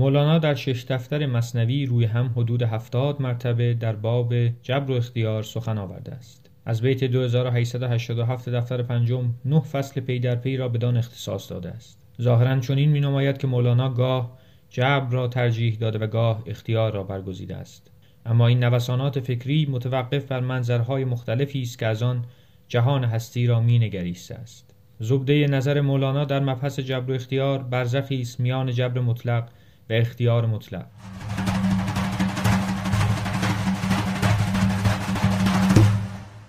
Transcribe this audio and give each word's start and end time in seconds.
مولانا 0.00 0.38
در 0.38 0.54
شش 0.54 0.84
دفتر 0.88 1.26
مصنوی 1.26 1.86
روی 1.86 2.04
هم 2.04 2.32
حدود 2.36 2.62
هفتاد 2.62 3.22
مرتبه 3.22 3.74
در 3.74 3.96
باب 3.96 4.34
جبر 4.62 4.90
و 4.90 4.94
اختیار 4.94 5.42
سخن 5.42 5.78
آورده 5.78 6.12
است. 6.12 6.50
از 6.66 6.82
بیت 6.82 7.04
2887 7.04 8.48
دفتر 8.48 8.82
پنجم 8.82 9.34
نه 9.44 9.60
فصل 9.60 10.00
پی 10.00 10.18
در 10.18 10.34
پی 10.34 10.56
را 10.56 10.68
بدان 10.68 10.96
اختصاص 10.96 11.50
داده 11.50 11.70
است. 11.70 12.06
ظاهرا 12.22 12.60
چنین 12.60 12.90
می 12.90 13.00
نماید 13.00 13.38
که 13.38 13.46
مولانا 13.46 13.88
گاه 13.88 14.38
جبر 14.70 15.10
را 15.10 15.28
ترجیح 15.28 15.76
داده 15.80 15.98
و 15.98 16.06
گاه 16.06 16.42
اختیار 16.46 16.92
را 16.92 17.02
برگزیده 17.02 17.56
است. 17.56 17.90
اما 18.26 18.46
این 18.46 18.64
نوسانات 18.64 19.20
فکری 19.20 19.66
متوقف 19.66 20.24
بر 20.24 20.40
منظرهای 20.40 21.04
مختلفی 21.04 21.62
است 21.62 21.78
که 21.78 21.86
از 21.86 22.02
آن 22.02 22.24
جهان 22.68 23.04
هستی 23.04 23.46
را 23.46 23.60
می 23.60 23.78
نگریسته 23.78 24.34
است. 24.34 24.74
زبده 25.00 25.46
نظر 25.46 25.80
مولانا 25.80 26.24
در 26.24 26.40
مبحث 26.40 26.80
جبر 26.80 27.10
و 27.10 27.14
اختیار 27.14 27.62
برزخی 27.62 28.20
است 28.20 28.40
میان 28.40 28.72
جبر 28.72 29.00
مطلق 29.00 29.48
و 29.90 29.92
اختیار 29.92 30.46
مطلق. 30.46 30.86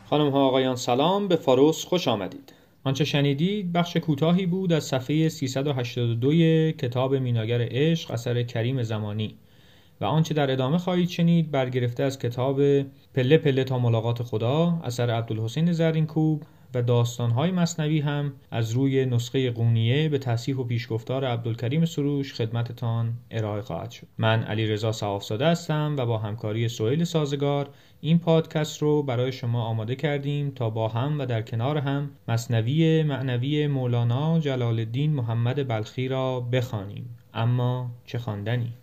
خانم 0.09 0.29
ها 0.29 0.47
آقایان 0.47 0.75
سلام. 0.75 1.27
به 1.27 1.35
فاروس 1.35 1.85
خوش 1.85 2.07
آمدید. 2.07 2.53
آنچه 2.83 3.03
شنیدید 3.03 3.73
بخش 3.73 3.97
کوتاهی 3.97 4.45
بود 4.45 4.73
از 4.73 4.83
صفحه 4.83 5.29
382 5.29 6.31
کتاب 6.71 7.15
میناگر 7.15 7.67
عشق 7.71 8.11
اثر 8.11 8.43
کریم 8.43 8.83
زمانی. 8.83 9.35
و 10.01 10.05
آنچه 10.05 10.33
در 10.33 10.51
ادامه 10.51 10.77
خواهید 10.77 11.09
شنید 11.09 11.51
برگرفته 11.51 12.03
از 12.03 12.19
کتاب 12.19 12.61
پله 13.13 13.37
پله 13.37 13.63
تا 13.63 13.79
ملاقات 13.79 14.23
خدا 14.23 14.81
اثر 14.83 15.09
عبدالحسین 15.09 15.71
زرینکوب 15.71 16.43
و 16.73 16.81
داستانهای 16.81 17.51
مصنوی 17.51 17.99
هم 17.99 18.33
از 18.51 18.71
روی 18.71 19.05
نسخه 19.05 19.51
قونیه 19.51 20.09
به 20.09 20.17
تصیح 20.17 20.55
و 20.55 20.63
پیشگفتار 20.63 21.25
عبدالکریم 21.25 21.85
سروش 21.85 22.33
خدمتتان 22.33 23.13
ارائه 23.31 23.61
خواهد 23.61 23.91
شد. 23.91 24.07
من 24.17 24.43
علی 24.43 24.67
رضا 24.67 24.91
صحافزاده 24.91 25.47
هستم 25.47 25.95
و 25.97 26.05
با 26.05 26.17
همکاری 26.17 26.67
سویل 26.67 27.03
سازگار 27.03 27.69
این 28.01 28.19
پادکست 28.19 28.81
رو 28.81 29.03
برای 29.03 29.31
شما 29.31 29.63
آماده 29.63 29.95
کردیم 29.95 30.51
تا 30.51 30.69
با 30.69 30.87
هم 30.87 31.19
و 31.19 31.25
در 31.25 31.41
کنار 31.41 31.77
هم 31.77 32.09
مصنوی 32.27 33.03
معنوی 33.03 33.67
مولانا 33.67 34.39
جلال 34.39 34.79
الدین 34.79 35.13
محمد 35.13 35.67
بلخی 35.67 36.07
را 36.07 36.39
بخوانیم. 36.39 37.17
اما 37.33 37.91
چه 38.05 38.19
خواندنی؟ 38.19 38.73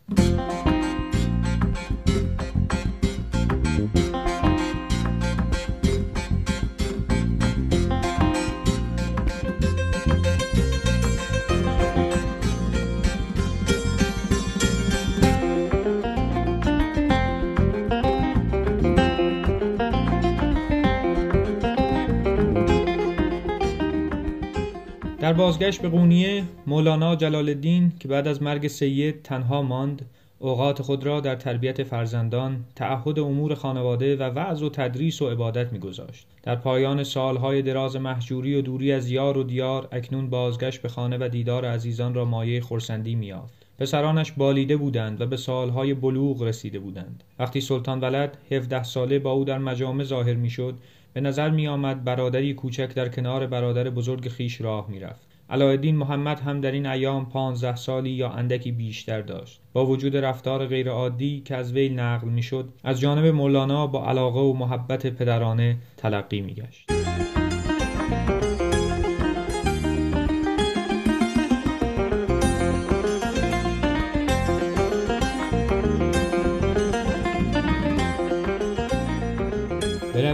در 25.29 25.35
بازگشت 25.35 25.83
به 25.83 25.89
قونیه 25.89 26.45
مولانا 26.67 27.17
جلال 27.17 27.49
الدین 27.49 27.93
که 28.01 28.09
بعد 28.09 28.29
از 28.29 28.43
مرگ 28.43 28.69
سید 28.69 29.23
تنها 29.23 29.63
ماند 29.63 30.07
اوقات 30.39 30.83
خود 30.83 31.07
را 31.07 31.21
در 31.21 31.37
تربیت 31.37 31.83
فرزندان، 31.83 32.65
تعهد 32.77 33.19
امور 33.19 33.55
خانواده 33.55 34.17
و 34.17 34.23
وعظ 34.23 34.63
و 34.63 34.69
تدریس 34.69 35.23
و 35.23 35.29
عبادت 35.29 35.73
میگذاشت. 35.73 36.27
در 36.43 36.57
پایان 36.57 37.05
سالهای 37.05 37.63
دراز 37.63 37.97
محجوری 37.97 38.55
و 38.55 38.63
دوری 38.63 38.93
از 38.93 39.11
یار 39.11 39.39
و 39.39 39.43
دیار 39.43 39.89
اکنون 39.93 40.31
بازگشت 40.31 40.83
به 40.83 40.89
خانه 40.89 41.19
و 41.21 41.29
دیدار 41.29 41.65
عزیزان 41.65 42.15
را 42.15 42.25
مایه 42.25 42.61
خورسندی 42.61 43.15
میافت. 43.15 43.67
پسرانش 43.79 44.33
بالیده 44.33 44.77
بودند 44.77 45.21
و 45.21 45.27
به 45.27 45.37
سالهای 45.37 45.95
بلوغ 45.95 46.43
رسیده 46.43 46.79
بودند. 46.79 47.25
وقتی 47.39 47.61
سلطان 47.61 48.01
ولد 48.01 48.39
17 48.51 48.83
ساله 48.83 49.19
با 49.19 49.31
او 49.33 49.45
در 49.45 49.59
مجامع 49.59 50.05
ظاهر 50.05 50.35
می‌شد، 50.35 50.75
به 51.19 51.23
نظر 51.23 51.51
می 51.51 51.69
آمد 51.69 52.05
برادری 52.05 52.55
کوچک 52.55 52.95
در 52.95 53.09
کنار 53.09 53.47
برادر 53.47 53.91
بزرگ 53.91 54.29
خیش 54.29 54.61
راه 54.61 54.91
می 54.91 55.01
رفت. 55.01 55.27
علایالدین 55.51 55.97
محمد 55.97 56.41
هم 56.41 56.61
در 56.61 56.73
این 56.73 56.87
ایام 56.87 57.29
پانزده 57.29 57.77
سالی 57.77 58.11
یا 58.11 58.31
اندکی 58.31 58.73
بیشتر 58.73 59.21
داشت 59.23 59.61
با 59.73 59.87
وجود 59.87 60.17
رفتار 60.17 60.67
غیرعادی 60.67 61.43
که 61.45 61.57
از 61.57 61.73
وی 61.73 61.89
نقل 61.89 62.29
می‌شد 62.29 62.69
از 62.85 63.01
جانب 63.01 63.27
مولانا 63.27 63.87
با 63.87 64.07
علاقه 64.07 64.41
و 64.41 64.53
محبت 64.53 65.07
پدرانه 65.07 65.77
تلقی 65.97 66.41
میگشت 66.41 66.98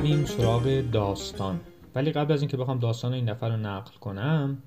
برویم 0.05 0.25
سراغ 0.25 0.85
داستان. 0.93 1.61
ولی 1.95 2.13
قبل 2.13 2.33
از 2.33 2.41
اینکه 2.41 2.57
بخوام 2.57 2.79
داستان 2.79 3.13
این 3.13 3.29
نفر 3.29 3.49
رو 3.49 3.57
نقل 3.57 3.91
کنم 4.01 4.59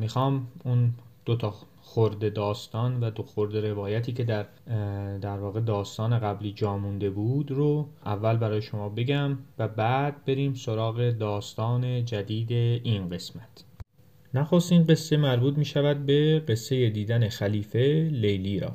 می‌خوام 0.00 0.46
اون 0.64 0.94
دو 1.24 1.36
تا 1.36 1.54
خورده 1.80 2.30
داستان 2.30 3.00
و 3.00 3.10
دو 3.10 3.22
خورده 3.22 3.70
روایتی 3.70 4.12
که 4.12 4.24
در 4.24 4.46
در 5.18 5.38
واقع 5.38 5.60
داستان 5.60 6.18
قبلی 6.18 6.52
جا 6.52 6.78
مونده 6.78 7.10
بود 7.10 7.50
رو 7.50 7.88
اول 8.06 8.36
برای 8.36 8.62
شما 8.62 8.88
بگم 8.88 9.38
و 9.58 9.68
بعد 9.68 10.24
بریم 10.24 10.54
سراغ 10.54 11.10
داستان 11.10 12.04
جدید 12.04 12.52
این 12.52 13.08
قسمت. 13.08 13.64
نخستین 14.34 14.84
قصه 14.84 15.16
مربوط 15.16 15.58
می 15.58 15.64
شود 15.64 16.06
به 16.06 16.42
قصه 16.48 16.90
دیدن 16.90 17.28
خلیفه 17.28 18.08
لیلی 18.12 18.60
را. 18.60 18.72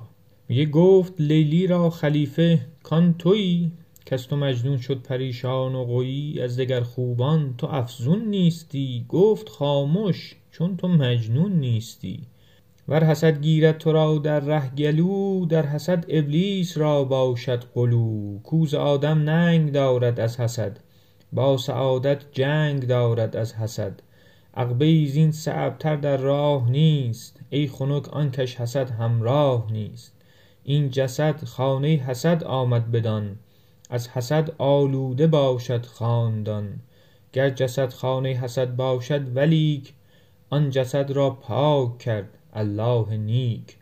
میگه 0.50 0.66
گفت 0.66 1.22
لیلی 1.22 1.68
را 1.68 1.90
خلیفه 1.90 2.60
کان 2.84 3.14
تویی 3.14 3.72
کس 4.12 4.26
تو 4.26 4.36
مجنون 4.36 4.78
شد 4.78 5.02
پریشان 5.02 5.76
و 5.76 5.86
قویی 5.86 6.42
از 6.42 6.58
دگر 6.60 6.82
خوبان 6.82 7.56
تو 7.58 7.68
افزون 7.68 8.26
نیستی 8.26 9.06
گفت 9.10 9.50
خاموش 9.50 10.36
چون 10.52 10.78
تو 10.78 10.88
مجنون 10.88 11.52
نیستی. 11.52 12.20
ور 12.88 13.04
حسد 13.04 13.42
گیرد 13.42 13.78
تو 13.78 13.92
را 13.92 14.18
در 14.18 14.40
ره 14.40 14.70
گلو 14.76 15.46
در 15.46 15.66
حسد 15.66 16.06
ابلیس 16.08 16.78
را 16.78 17.04
باشد 17.04 17.64
قلو 17.74 18.40
کوز 18.40 18.74
آدم 18.74 19.18
ننگ 19.18 19.72
دارد 19.72 20.20
از 20.20 20.40
حسد 20.40 20.80
با 21.34 21.58
سعادت 21.58 22.26
جنگ 22.32 22.88
دارد 22.88 23.36
از 23.36 23.56
حسد. 23.56 24.00
عقبه 24.54 25.06
زین 25.06 25.32
صعبتر 25.32 25.96
در 25.96 26.18
راه 26.18 26.72
نیست 26.72 27.40
ای 27.50 27.68
خنک 27.68 28.14
آن 28.14 28.32
کش 28.32 28.56
حسد 28.56 28.90
همراه 28.90 29.72
نیست. 29.72 30.14
این 30.64 30.90
جسد 30.90 31.44
خانه 31.44 31.88
حسد 31.88 32.44
آمد 32.44 32.92
بدان 32.92 33.36
از 33.90 34.10
حسد 34.10 34.52
آلوده 34.58 35.28
باشد 35.28 35.86
خاندان 35.86 36.80
گر 37.34 37.50
جسد 37.50 37.94
خانه 37.94 38.30
حسد 38.30 38.76
باشد 38.76 39.36
ولیک 39.36 39.94
آن 40.50 40.70
جسد 40.70 41.12
را 41.12 41.30
پاک 41.30 41.98
کرد 41.98 42.30
الله 42.54 43.18
نیک. 43.18 43.78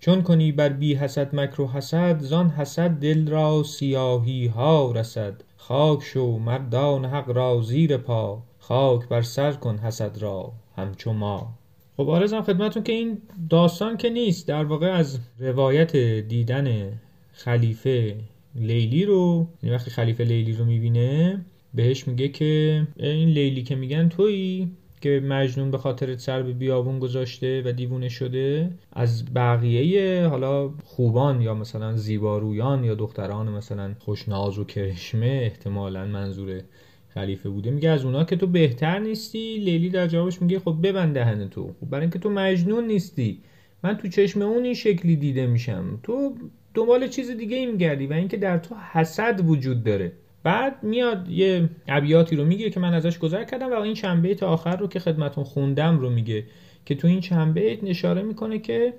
چون 0.00 0.22
کنی 0.22 0.52
بر 0.52 0.68
بی 0.68 0.94
حسد 0.94 1.34
مکر 1.36 1.60
و 1.60 1.66
حسد 1.66 2.20
زان 2.20 2.50
حسد 2.50 2.90
دل 2.90 3.28
را 3.28 3.62
سیاهی 3.62 4.46
ها 4.46 4.92
رسد. 4.92 5.34
خاک 5.56 6.02
شو 6.02 6.38
مردان 6.38 7.04
حق 7.04 7.30
را 7.30 7.62
زیر 7.62 7.96
پا 7.96 8.42
خاک 8.58 9.08
بر 9.08 9.22
سر 9.22 9.52
کن 9.52 9.78
حسد 9.78 10.18
را 10.18 10.52
همچو 10.76 11.12
ما. 11.12 11.54
خب 11.96 12.08
آرزم 12.08 12.42
خدمتون 12.42 12.82
که 12.82 12.92
این 12.92 13.22
داستان 13.50 13.96
که 13.96 14.10
نیست 14.10 14.48
در 14.48 14.64
واقع 14.64 14.92
از 14.92 15.18
روایت 15.38 15.96
دیدن 16.28 16.92
خلیفه 17.32 18.16
لیلی 18.58 19.04
رو 19.04 19.48
یعنی 19.62 19.74
وقتی 19.76 19.90
خلیفه 19.90 20.24
لیلی 20.24 20.52
رو 20.52 20.64
می‌بینه 20.64 21.44
بهش 21.74 22.08
میگه 22.08 22.28
که 22.28 22.82
این 22.96 23.28
لیلی 23.28 23.62
که 23.62 23.74
میگن 23.74 24.08
تویی 24.08 24.70
که 25.00 25.20
مجنون 25.20 25.70
به 25.70 25.78
خاطر 25.78 26.16
سر 26.16 26.42
به 26.42 26.52
بیابون 26.52 26.98
گذاشته 26.98 27.62
و 27.66 27.72
دیوونه 27.72 28.08
شده 28.08 28.70
از 28.92 29.34
بقیه 29.34 30.26
حالا 30.26 30.70
خوبان 30.84 31.40
یا 31.40 31.54
مثلا 31.54 31.96
زیبارویان 31.96 32.84
یا 32.84 32.94
دختران 32.94 33.48
مثلا 33.48 33.94
خوشناز 33.98 34.58
و 34.58 34.64
کرشمه 34.64 35.40
احتمالا 35.42 36.06
منظور 36.06 36.60
خلیفه 37.08 37.48
بوده 37.48 37.70
میگه 37.70 37.88
از 37.88 38.04
اونا 38.04 38.24
که 38.24 38.36
تو 38.36 38.46
بهتر 38.46 38.98
نیستی 38.98 39.58
لیلی 39.58 39.90
در 39.90 40.06
جوابش 40.06 40.42
میگه 40.42 40.58
خب 40.58 40.76
ببند 40.82 41.14
دهن 41.14 41.48
تو 41.48 41.74
خب 41.80 41.90
برای 41.90 42.02
اینکه 42.02 42.18
تو 42.18 42.30
مجنون 42.30 42.86
نیستی 42.86 43.40
من 43.82 43.96
تو 43.96 44.08
چشم 44.08 44.42
اون 44.42 44.64
این 44.64 44.74
شکلی 44.74 45.16
دیده 45.16 45.46
میشم 45.46 46.00
تو 46.02 46.34
دنبال 46.76 47.08
چیز 47.08 47.30
دیگه 47.30 47.56
ای 47.56 47.66
میگردی 47.66 48.06
و 48.06 48.12
اینکه 48.12 48.36
در 48.36 48.58
تو 48.58 48.74
حسد 48.92 49.40
وجود 49.48 49.84
داره. 49.84 50.12
بعد 50.42 50.82
میاد 50.82 51.28
یه 51.28 51.70
ابیاتی 51.88 52.36
رو 52.36 52.44
میگه 52.44 52.70
که 52.70 52.80
من 52.80 52.94
ازش 52.94 53.18
گذر 53.18 53.44
کردم 53.44 53.70
و 53.70 53.74
این 53.74 53.94
چند 53.94 54.22
بیت 54.22 54.42
آخر 54.42 54.76
رو 54.76 54.86
که 54.86 54.98
خدمتون 54.98 55.44
خوندم 55.44 55.98
رو 55.98 56.10
میگه 56.10 56.44
که 56.84 56.94
تو 56.94 57.08
این 57.08 57.20
چند 57.20 57.54
بیت 57.54 57.84
اشاره 57.84 58.22
می‌کنه 58.22 58.58
که 58.58 58.94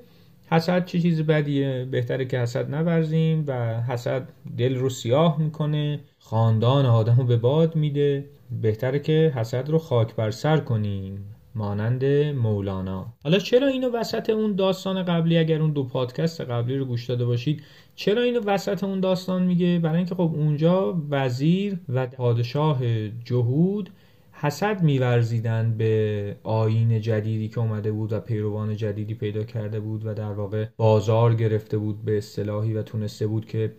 حسد 0.51 0.85
چه 0.85 0.99
چیز 0.99 1.21
بدیه. 1.21 1.87
بهتره 1.91 2.25
که 2.25 2.39
حسد 2.39 2.75
نورزیم 2.75 3.43
و 3.47 3.81
حسد 3.81 4.27
دل 4.57 4.75
رو 4.75 4.89
سیاه 4.89 5.41
می‌کنه. 5.41 5.99
خاندان 6.19 6.85
آدم 6.85 7.15
رو 7.17 7.23
به 7.23 7.37
باد 7.37 7.75
میده. 7.75 8.25
بهتره 8.61 8.99
که 8.99 9.33
حسد 9.35 9.69
رو 9.69 9.77
خاک 9.77 10.15
بر 10.15 10.31
سر 10.31 10.57
کنیم. 10.57 11.36
مانند 11.57 12.05
مولانا. 12.35 13.13
حالا 13.23 13.39
چرا 13.39 13.67
اینو 13.67 13.89
وسط 13.89 14.29
اون 14.29 14.55
داستان 14.55 15.03
قبلی 15.03 15.37
اگر 15.37 15.61
اون 15.61 15.71
دو 15.71 15.83
پادکست 15.83 16.41
قبلی 16.41 16.77
رو 16.77 16.85
گوش 16.85 17.05
داده 17.05 17.25
باشید 17.25 17.63
چرا 17.95 18.21
اینو 18.21 18.39
وسط 18.39 18.83
اون 18.83 18.99
داستان 18.99 19.43
میگه؟ 19.43 19.79
برای 19.83 19.97
اینکه 19.97 20.15
خب 20.15 20.31
اونجا 20.35 21.01
وزیر 21.09 21.79
و 21.89 22.07
پادشاه 22.07 22.79
جهود 23.09 23.89
حسد 24.31 24.83
میورزیدن 24.83 25.77
به 25.77 26.35
آین 26.43 27.01
جدیدی 27.01 27.47
که 27.47 27.59
اومده 27.59 27.91
بود 27.91 28.13
و 28.13 28.19
پیروان 28.19 28.75
جدیدی 28.75 29.13
پیدا 29.13 29.43
کرده 29.43 29.79
بود 29.79 30.05
و 30.05 30.13
در 30.13 30.31
واقع 30.31 30.65
بازار 30.77 31.35
گرفته 31.35 31.77
بود 31.77 32.05
به 32.05 32.17
اصطلاحی 32.17 32.73
و 32.73 32.83
تونسته 32.83 33.27
بود 33.27 33.45
که 33.45 33.73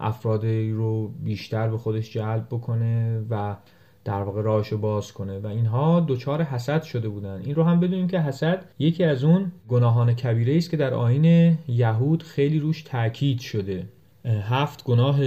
افرادی 0.00 0.70
رو 0.70 1.08
بیشتر 1.08 1.68
به 1.68 1.78
خودش 1.78 2.12
جلب 2.12 2.46
بکنه 2.50 3.24
و 3.30 3.56
در 4.04 4.22
واقع 4.22 4.42
راهشو 4.42 4.78
باز 4.78 5.12
کنه. 5.12 5.38
و 5.38 5.46
اینها 5.46 6.04
دچار 6.08 6.42
حسد 6.42 6.82
شده 6.82 7.08
بودن. 7.08 7.42
این 7.44 7.54
رو 7.54 7.62
هم 7.62 7.80
بدونیم 7.80 8.08
که 8.08 8.20
حسد 8.20 8.64
یکی 8.78 9.04
از 9.04 9.24
اون 9.24 9.52
گناهان 9.68 10.14
کبیره 10.14 10.56
است 10.56 10.70
که 10.70 10.76
در 10.76 10.94
آین 10.94 11.58
یهود 11.68 12.22
خیلی 12.22 12.58
روش 12.58 12.82
تاکید 12.82 13.40
شده. 13.40 13.86
هفت 14.24 14.84
گناه 14.84 15.20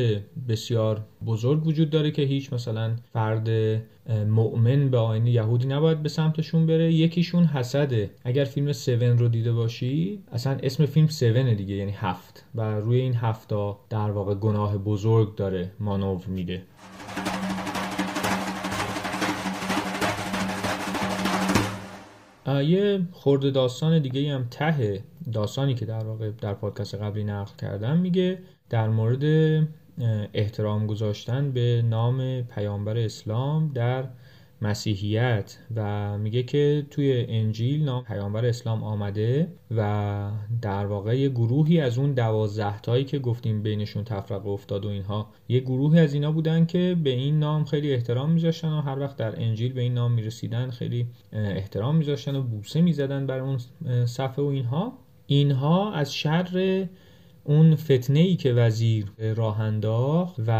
بسیار 0.49 1.01
بزرگ 1.25 1.67
وجود 1.67 1.89
داره 1.89 2.11
که 2.11 2.21
هیچ 2.21 2.53
مثلا 2.53 2.91
فرد 3.13 3.49
مؤمن 4.27 4.89
به 4.89 4.97
آین 4.97 5.27
یهودی 5.27 5.67
نباید 5.67 6.03
به 6.03 6.09
سمتشون 6.09 6.65
بره. 6.65 6.93
یکیشون 6.93 7.45
حسده 7.45 8.09
اگر 8.23 8.43
فیلم 8.43 8.67
7 8.67 8.87
رو 8.87 9.27
دیده 9.27 9.53
باشی 9.53 10.19
اصلا 10.31 10.57
اسم 10.63 10.85
فیلم 10.85 11.05
7 11.05 11.21
دیگه 11.57 11.75
یعنی 11.75 11.91
هفت. 11.91 12.45
و 12.55 12.61
روی 12.79 12.99
این 12.99 13.15
هفتا 13.15 13.79
در 13.89 14.11
واقع 14.11 14.35
گناه 14.35 14.77
بزرگ 14.77 15.35
داره 15.35 15.71
مانور 15.79 16.25
میده. 16.27 16.61
یه 22.47 23.07
خورده 23.11 23.51
داستان 23.51 23.99
دیگه 23.99 24.33
هم 24.33 24.47
ته 24.51 25.03
داستانی 25.33 25.75
که 25.75 25.85
در 25.85 26.03
واقع 26.03 26.31
در 26.31 26.53
پادکست 26.53 26.95
قبلی 26.95 27.23
نقل 27.23 27.51
کردم 27.57 27.97
میگه 27.97 28.39
در 28.69 28.89
مورد 28.89 29.23
احترام 30.33 30.87
گذاشتن 30.87 31.51
به 31.51 31.83
نام 31.89 32.41
پیامبر 32.41 32.97
اسلام 32.97 33.71
در 33.73 34.07
مسیحیت 34.65 35.57
و 35.75 36.17
میگه 36.17 36.43
که 36.43 36.85
توی 36.91 37.25
انجیل 37.29 37.83
نام 37.83 38.03
پیامبر 38.03 38.45
اسلام 38.45 38.83
آمده 38.83 39.47
و 39.71 40.31
در 40.61 40.85
واقع 40.85 41.19
یه 41.19 41.29
گروهی 41.29 41.79
از 41.79 41.97
اون 41.97 42.13
دوازده 42.13 42.79
تایی 42.79 43.03
که 43.03 43.19
گفتیم 43.19 43.63
بینشون 43.63 44.03
تفرقه 44.03 44.49
افتاد 44.49 44.85
و 44.85 44.89
اینها 44.89 45.29
یه 45.47 45.59
گروهی 45.59 45.99
از 45.99 46.13
اینا 46.13 46.31
بودن 46.31 46.65
که 46.65 46.97
به 47.03 47.09
این 47.09 47.39
نام 47.39 47.65
خیلی 47.65 47.93
احترام 47.93 48.31
میذاشتن 48.31 48.69
و 48.69 48.81
هر 48.81 48.99
وقت 48.99 49.17
در 49.17 49.41
انجیل 49.41 49.73
به 49.73 49.81
این 49.81 49.93
نام 49.93 50.11
می‌رسیدن 50.11 50.69
خیلی 50.69 51.07
احترام 51.33 51.95
میذاشتن 51.95 52.35
و 52.35 52.41
بوسه 52.41 52.81
می‌زدن 52.81 53.27
بر 53.27 53.39
اون 53.39 53.57
صفحه 54.05 54.45
و 54.45 54.47
اینها. 54.47 54.97
اینها 55.27 55.93
از 55.93 56.13
شر 56.13 56.87
اون 57.47 57.75
فتنه 57.75 58.19
ای 58.19 58.35
که 58.35 58.53
وزیر 58.53 59.05
راه 59.35 59.61
انداخت 59.61 60.35
و 60.47 60.51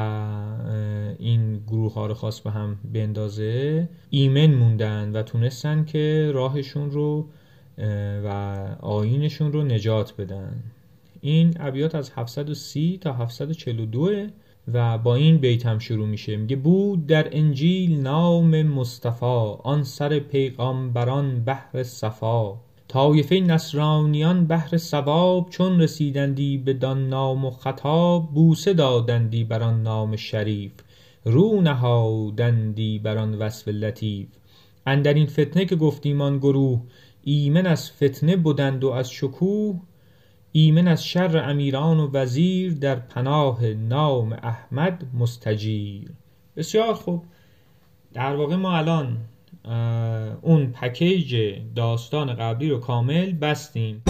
این 1.20 1.58
گروه 1.68 1.94
ها 1.94 2.06
رو 2.06 2.14
خواست 2.14 2.44
به 2.44 2.52
هم 2.52 2.78
بندازه 2.94 3.90
ایمن 4.10 4.54
موندن 4.54 5.12
و 5.12 5.24
تونستن 5.24 5.86
که 5.86 6.32
راهشون 6.34 6.92
رو 6.92 7.28
و 8.26 8.30
آینشون 8.82 9.52
رو 9.52 9.64
نجات 9.64 10.14
بدن. 10.18 10.64
این 11.22 11.54
ابیات 11.60 11.96
از 11.96 12.12
730 12.16 12.98
تا 12.98 13.14
742 13.14 14.28
و 14.74 14.98
با 14.98 15.16
این 15.16 15.38
بیت 15.38 15.66
هم 15.66 15.80
شروع 15.80 16.08
میشه. 16.08 16.38
میگه 16.38 16.56
بود 16.56 17.08
در 17.08 17.28
انجیل 17.32 18.00
نام 18.00 18.62
مصطفی 18.62 19.56
آن 19.64 19.84
سر 19.84 20.20
پیغامبران 20.20 21.44
بحر 21.44 21.84
صفا. 21.84 22.54
طایفه 22.96 23.40
نصرانیان 23.40 24.48
بهر 24.48 24.78
ثواب 24.78 25.50
چون 25.50 25.82
رسیدندی 25.82 26.58
بدان 26.58 27.10
نام 27.10 27.46
و 27.46 27.52
خطاب 27.52 28.34
بوسه 28.34 28.74
دادندی 28.74 29.44
بر 29.44 29.64
آن 29.64 29.84
نام 29.84 30.16
شریف 30.16 30.72
رو 31.26 31.62
نهادندی 31.62 33.00
بر 33.00 33.18
آن 33.18 33.36
وصف 33.36 33.68
لطیف. 33.68 34.28
اندر 34.86 35.14
این 35.14 35.26
فتنه 35.26 35.66
که 35.66 35.76
گفتیم 35.76 36.22
آن 36.22 36.38
گروه 36.38 36.82
ایمن 37.24 37.68
از 37.68 37.92
فتنه 37.92 38.36
بودند 38.36 38.84
و 38.84 38.90
از 38.90 39.12
شکوه 39.12 39.82
ایمن 40.52 40.88
از 40.88 41.06
شر 41.06 41.38
امیران 41.38 42.00
و 42.00 42.10
وزیر 42.14 42.74
در 42.74 42.96
پناه 42.96 43.66
نام 43.66 44.34
احمد 44.34 45.04
مستجیر. 45.14 46.12
بسیار 46.58 46.94
خوب. 46.94 47.24
در 48.14 48.36
واقع 48.36 48.56
ما 48.56 48.78
الان 48.78 49.18
اون 50.42 50.72
پکیج 50.72 51.36
داستان 51.76 52.34
قبلی 52.34 52.70
رو 52.70 52.80
کامل 52.80 53.34
بستیم. 53.34 54.04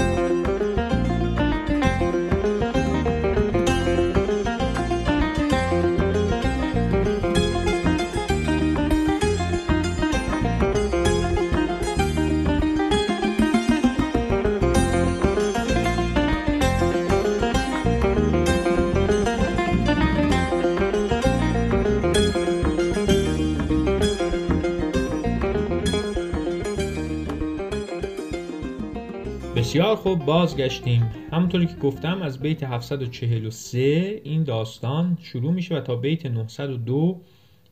بسیار 29.65 29.95
خوب 29.95 30.25
بازگشتیم. 30.25 31.12
همونطوری 31.31 31.65
که 31.65 31.75
گفتم 31.75 32.21
از 32.21 32.39
بیت 32.39 32.63
743 32.63 34.21
این 34.23 34.44
داستان 34.44 35.17
شروع 35.21 35.53
میشه 35.53 35.75
و 35.75 35.79
تا 35.79 35.95
بیت 35.95 36.25
902 36.25 37.21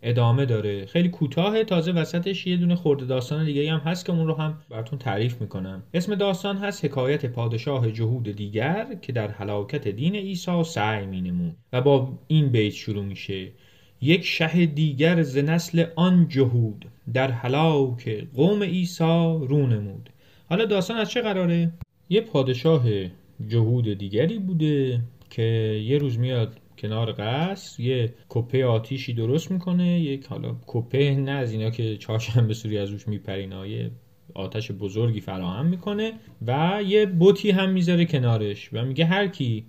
ادامه 0.01 0.45
داره. 0.45 0.85
خیلی 0.85 1.09
کوتاه 1.09 1.63
تازه 1.63 1.91
وسطش 1.91 2.47
یه 2.47 2.57
دونه 2.57 2.75
خورده 2.75 3.05
داستان 3.05 3.45
دیگه 3.45 3.71
هم 3.71 3.79
هست 3.79 4.05
که 4.05 4.11
اون 4.11 4.27
رو 4.27 4.33
هم 4.33 4.57
براتون 4.69 4.99
تعریف 4.99 5.41
می‌کنم. 5.41 5.83
اسم 5.93 6.15
داستان 6.15 6.57
هست 6.57 6.85
حکایت 6.85 7.25
پادشاه 7.25 7.91
جهود 7.91 8.23
دیگر 8.23 8.87
که 9.01 9.13
در 9.13 9.31
حلاکت 9.31 9.87
دین 9.87 10.15
عیسی 10.15 10.63
سعی 10.63 11.05
مینمود 11.05 11.55
و 11.73 11.81
با 11.81 12.19
این 12.27 12.49
بیت 12.49 12.73
شروع 12.73 13.05
میشه. 13.05 13.51
یک 14.01 14.25
شه 14.25 14.65
دیگر 14.65 15.23
ز 15.23 15.37
نسل 15.37 15.85
آن 15.95 16.27
جهود 16.27 16.85
در 17.13 17.31
حلاک 17.31 18.27
قوم 18.35 18.63
عیسی 18.63 19.37
رو 19.47 19.67
نمود. 19.67 20.09
حالا 20.53 20.65
داستان 20.65 20.97
از 20.97 21.09
چه 21.09 21.21
قراره؟ 21.21 21.71
یه 22.09 22.21
پادشاه 22.21 22.83
جهود 23.47 23.93
دیگری 23.93 24.39
بوده 24.39 24.99
که 25.29 25.41
یه 25.85 25.97
روز 25.97 26.19
میاد 26.19 26.57
کنار 26.77 27.11
قصر 27.11 27.83
یه 27.83 28.13
کپه 28.29 28.65
آتیشی 28.65 29.13
درست 29.13 29.51
می‌کنه 29.51 29.99
یک 29.99 30.25
حالا 30.25 30.55
کپه 30.67 31.15
نه 31.15 31.31
از 31.31 31.51
اینا 31.51 31.69
که 31.69 31.97
چهارشنبه 31.97 32.53
سوری 32.53 32.77
از 32.77 32.89
روش 32.89 33.07
میپرینا 33.07 33.67
یه 33.67 33.91
آتش 34.33 34.71
بزرگی 34.71 35.21
فراهم 35.21 35.65
می‌کنه 35.65 36.13
و 36.47 36.81
یه 36.87 37.05
بوتی 37.05 37.51
هم 37.51 37.69
می‌ذاره 37.69 38.05
کنارش 38.05 38.69
و 38.73 38.85
میگه 38.85 39.05
هر 39.05 39.27
کی 39.27 39.65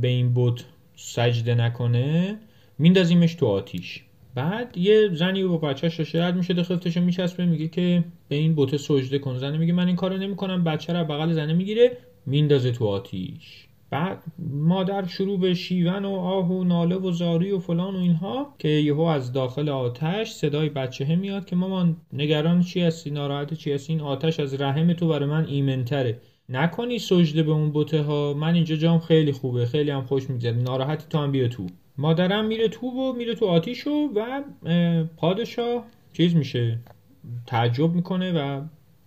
به 0.00 0.08
این 0.08 0.32
بوت 0.32 0.64
سجده 0.96 1.54
نکنه 1.54 2.38
میندازیمش 2.78 3.34
تو 3.34 3.46
آتیش. 3.46 4.04
بعد 4.40 4.76
یه 4.76 5.08
زنی 5.12 5.44
با 5.44 5.56
بچهش 5.56 6.14
رد 6.14 6.36
میشه 6.36 6.54
دخلتش 6.54 6.96
میچسبه 6.96 7.46
میگه 7.46 7.68
که 7.68 8.04
به 8.28 8.36
این 8.36 8.54
بوته 8.54 8.78
سجده 8.78 9.18
کن. 9.18 9.38
زنه 9.38 9.58
میگه 9.58 9.72
من 9.72 9.86
این 9.86 9.96
کارو 9.96 10.16
نمی‌کنم 10.16 10.64
بچه 10.64 10.92
رو 10.92 11.04
بغل 11.04 11.32
زنه 11.32 11.52
می‌گیره 11.52 11.96
میندازه 12.26 12.72
تو 12.72 12.86
آتیش. 12.86 13.66
بعد 13.90 14.22
مادر 14.38 15.06
شروع 15.06 15.40
به 15.40 15.54
شیون 15.54 16.04
و 16.04 16.10
آه 16.10 16.48
و 16.52 16.64
ناله 16.64 16.96
و 16.96 17.12
زاری 17.12 17.50
و 17.50 17.58
فلان 17.58 17.94
و 17.96 17.98
اینها 17.98 18.54
که 18.58 18.68
یهو 18.68 19.00
از 19.00 19.32
داخل 19.32 19.68
آتش 19.68 20.30
صدای 20.30 20.68
بچه 20.68 21.16
میاد 21.16 21.44
که 21.44 21.56
مامان 21.56 21.96
نگران 22.12 22.62
چی 22.62 22.80
هستی؟ 22.80 23.10
ناراحت 23.10 23.54
چی 23.54 23.72
هستی؟ 23.72 23.92
این 23.92 24.02
آتش 24.02 24.40
از 24.40 24.60
رحم 24.60 24.92
تو 24.92 25.08
برای 25.08 25.28
من 25.28 25.46
ایمنتره 25.46 26.20
نکنی 26.48 26.98
سجده 26.98 27.42
به 27.42 27.52
اون 27.52 27.70
بوته 27.70 28.02
ها 28.02 28.34
من 28.34 28.54
اینجا 28.54 28.76
جام 28.76 28.98
خیلی 28.98 29.32
خوبه. 29.32 29.66
خیلی 29.66 29.90
هم 29.90 30.02
خوش 30.02 30.30
میگذره. 30.30 30.56
ناراحتی 30.56 31.06
تو 31.10 31.18
هم 31.18 31.32
بیا 31.32 31.48
تو. 31.48 31.66
مادرم 32.00 32.44
میره 32.44 32.68
تو 32.68 32.86
و 32.86 33.12
میره 33.12 33.34
تو 33.34 33.46
آتیشو 33.46 33.90
و 33.90 34.42
پادشاه 35.16 35.84
چیز 36.12 36.34
میشه 36.34 36.78
تعجب 37.46 37.94
می‌کنه 37.94 38.32
و 38.32 38.62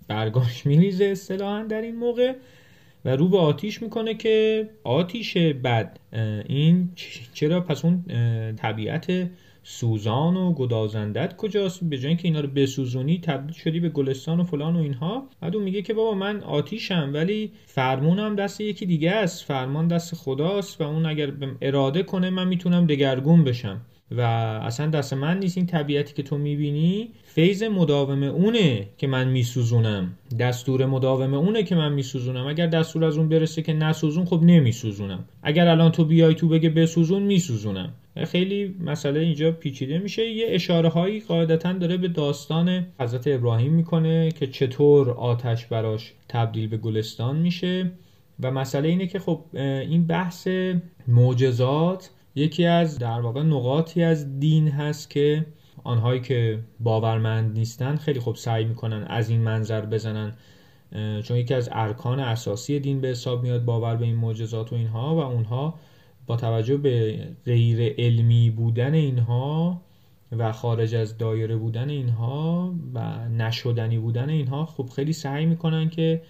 برگاش 0.07 0.65
میریزه 0.65 1.05
اصطلاحا 1.05 1.63
در 1.63 1.81
این 1.81 1.95
موقع 1.95 2.33
و 3.05 3.15
رو 3.15 3.29
به 3.29 3.37
آتیش 3.37 3.81
می‌کنه 3.81 4.13
که 4.13 4.69
آتیش 4.83 5.37
بد 5.37 5.99
این 6.45 6.89
چرا؟ 7.33 7.61
پس 7.61 7.85
اون 7.85 8.03
طبیعت 8.55 9.29
سوزان 9.63 10.37
و 10.37 10.53
گدازندت 10.53 11.35
کجاست؟ 11.35 11.83
به 11.83 11.97
جای 11.97 12.07
اینکه 12.07 12.27
اینا 12.27 12.39
رو 12.39 12.47
بسوزونی 12.47 13.19
تبدیل 13.19 13.55
شدی 13.55 13.79
به 13.79 13.89
گلستان 13.89 14.39
و 14.39 14.43
فلان 14.43 14.75
و 14.75 14.79
اینها. 14.79 15.29
بعد 15.41 15.55
اون 15.55 15.63
میگه 15.65 15.81
که 15.81 15.93
بابا 15.93 16.13
من 16.13 16.41
آتیشم 16.41 17.11
ولی 17.13 17.51
فرمونم 17.65 18.35
دست 18.35 18.61
یکی 18.61 18.85
دیگه 18.85 19.11
است. 19.11 19.43
فرمان 19.45 19.87
دست 19.87 20.15
خداست 20.15 20.81
و 20.81 20.83
اون 20.83 21.05
اگر 21.05 21.33
اراده 21.61 22.03
کنه 22.03 22.29
من 22.29 22.47
می‌تونم 22.47 22.87
دگرگون 22.87 23.43
بشم. 23.43 23.81
و 24.17 24.21
اصلا 24.21 24.87
دست 24.87 25.13
من 25.13 25.39
نیست 25.39 25.57
این 25.57 25.65
طبیعتی 25.65 26.13
که 26.13 26.23
تو 26.23 26.37
می‌بینی. 26.37 27.09
فیض 27.23 27.63
مداوم 27.63 28.23
اونه 28.23 28.87
که 28.97 29.07
من 29.07 29.27
میسوزونم. 29.27 30.13
دستور 30.39 30.85
مداوم 30.85 31.33
اونه 31.33 31.63
که 31.63 31.75
من 31.75 31.93
میسوزونم. 31.93 32.47
اگر 32.47 32.67
دستور 32.67 33.05
از 33.05 33.17
اون 33.17 33.29
برسه 33.29 33.61
که 33.61 33.73
نسوزون 33.73 34.25
خب 34.25 34.39
نمیسوزونم. 34.43 35.25
اگر 35.43 35.67
الان 35.67 35.91
تو 35.91 36.05
بیای 36.05 36.35
تو 36.35 36.47
بگه 36.47 36.69
بسوزون 36.69 37.23
میسوزونم. 37.23 37.93
خیلی 38.25 38.75
مسئله 38.85 39.19
اینجا 39.19 39.51
پیچیده 39.51 39.97
میشه. 39.97 40.29
یه 40.29 40.45
اشاره 40.49 40.89
هایی 40.89 41.19
قاعدتا 41.19 41.73
داره 41.73 41.97
به 41.97 42.07
داستان 42.07 42.85
حضرت 42.99 43.27
ابراهیم 43.27 43.73
می‌کنه 43.73 44.31
که 44.31 44.47
چطور 44.47 45.11
آتش 45.11 45.65
براش 45.65 46.13
تبدیل 46.29 46.67
به 46.67 46.77
گلستان 46.77 47.35
میشه. 47.35 47.91
و 48.39 48.51
مسئله 48.51 48.89
اینه 48.89 49.07
که 49.07 49.19
خب 49.19 49.39
این 49.53 50.07
بحث 50.07 50.47
معجزات 51.07 52.09
یکی 52.35 52.65
از 52.65 52.99
در 52.99 53.21
واقع 53.21 53.41
نقاطی 53.43 54.03
از 54.03 54.39
دین 54.39 54.67
هست 54.67 55.09
که 55.09 55.45
آنهایی 55.83 56.21
که 56.21 56.59
باورمند 56.79 57.57
نیستن 57.57 57.95
خیلی 57.95 58.19
خوب 58.19 58.35
سعی 58.35 58.65
می‌کنن 58.65 59.03
از 59.03 59.29
این 59.29 59.41
منظر 59.41 59.85
بزنن 59.85 60.33
چون 61.23 61.37
یکی 61.37 61.53
از 61.53 61.69
ارکان 61.71 62.19
اساسی 62.19 62.79
دین 62.79 63.01
به 63.01 63.07
حساب 63.07 63.43
میاد 63.43 63.65
باور 63.65 63.95
به 63.95 64.05
این 64.05 64.15
معجزات 64.15 64.73
و 64.73 64.75
اینها 64.75 65.15
و 65.15 65.19
اونها 65.19 65.79
با 66.27 66.35
توجه 66.35 66.77
به 66.77 67.19
غیر 67.45 67.95
علمی 67.97 68.49
بودن 68.49 68.93
اینها 68.93 69.81
و 70.31 70.51
خارج 70.51 70.95
از 70.95 71.17
دایره 71.17 71.55
بودن 71.55 71.89
اینها 71.89 72.73
و 72.93 73.29
نشدنی 73.29 73.97
بودن 73.99 74.29
اینها 74.29 74.65
خب 74.65 74.89
خیلی 74.95 75.13
سعی 75.13 75.45
می‌کنن 75.45 75.89
که 75.89 76.21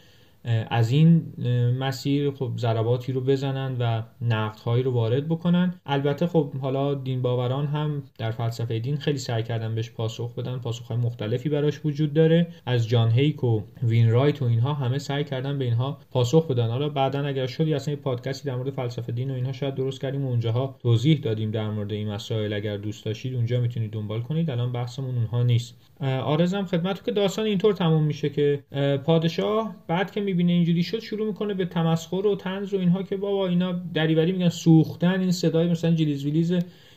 از 0.69 0.91
این 0.91 1.33
مسیر 1.79 2.31
خب 2.31 2.51
ضرباتی 2.57 3.11
رو 3.11 3.21
بزنن 3.21 3.75
و 3.79 4.03
نقدهایی 4.21 4.83
رو 4.83 4.91
وارد 4.91 5.27
بکنن. 5.27 5.73
البته 5.85 6.27
خب 6.27 6.53
حالا 6.53 6.93
دین 6.93 7.21
باوران 7.21 7.67
هم 7.67 8.03
در 8.17 8.31
فلسفه 8.31 8.79
دین 8.79 8.97
خیلی 8.97 9.17
سعی 9.17 9.43
کردن 9.43 9.75
بهش 9.75 9.91
پاسخ 9.91 10.35
بدن. 10.35 10.57
پاسخهای 10.57 10.97
مختلفی 10.97 11.49
براش 11.49 11.85
وجود 11.85 12.13
داره. 12.13 12.47
از 12.65 12.87
جان 12.87 13.11
هیک 13.11 13.43
و 13.43 13.61
وین 13.83 14.11
رایت 14.11 14.41
و 14.41 14.45
اینها 14.45 14.73
همه 14.73 14.97
سعی 14.97 15.23
کردن 15.23 15.57
به 15.59 15.65
اینها 15.65 15.97
پاسخ 16.11 16.47
بدن. 16.47 16.67
حالا 16.67 16.89
بعدا 16.89 17.25
اگر 17.25 17.47
شدی 17.47 17.73
اصلا 17.73 17.93
یه 17.93 17.99
پادکستی 17.99 18.49
در 18.49 18.55
مورد 18.55 18.69
فلسفه 18.69 19.11
دین 19.11 19.31
و 19.31 19.33
اینها 19.33 19.51
شاید 19.51 19.75
درست 19.75 20.01
کردیم 20.01 20.25
و 20.25 20.29
اونجاها 20.29 20.75
توضیح 20.81 21.19
دادیم 21.19 21.51
در 21.51 21.69
مورد 21.69 21.91
این 21.91 22.11
مسائل. 22.11 22.53
اگر 22.53 22.77
دوست 22.77 23.05
داشتید 23.05 23.35
اونجا 23.35 23.59
می‌تونید 23.61 23.91
دنبال 23.91 24.21
کنید. 24.21 24.49
الان 24.49 24.71
بحثمون 24.71 25.15
اونها 25.15 25.43
نیست. 25.43 25.75
آرزم 26.01 26.65
خدمتتون 26.65 27.05
که 27.05 27.11
داستان 27.11 27.45
اینطور 27.45 27.73
تموم 27.73 28.03
میشه 28.03 28.29
که 28.29 28.63
پادشاه 29.05 29.75
بعد 29.87 30.11
که 30.11 30.21
می‌بینه 30.33 30.51
اینجوری 30.51 30.83
شد 30.83 30.99
شروع 30.99 31.27
می‌کنه 31.27 31.53
به 31.53 31.65
تمسخر 31.65 32.25
و 32.27 32.35
تنز 32.35 32.73
و 32.73 32.77
اینها 32.77 33.03
که 33.03 33.17
بابا 33.17 33.47
اینا 33.47 33.71
دریوری 33.93 34.31
میگن 34.31 34.49
سوختن 34.49 35.19
این 35.19 35.31
صدای 35.31 35.67
مثلا 35.67 35.91
جلیز 35.91 36.25
ویلیز 36.25 36.53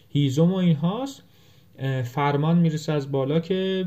هیزم 0.08 0.52
و 0.52 0.56
اینهاست. 0.56 1.22
فرمان 2.04 2.58
می‌رسه 2.58 2.92
از 2.92 3.12
بالا 3.12 3.40
که 3.40 3.86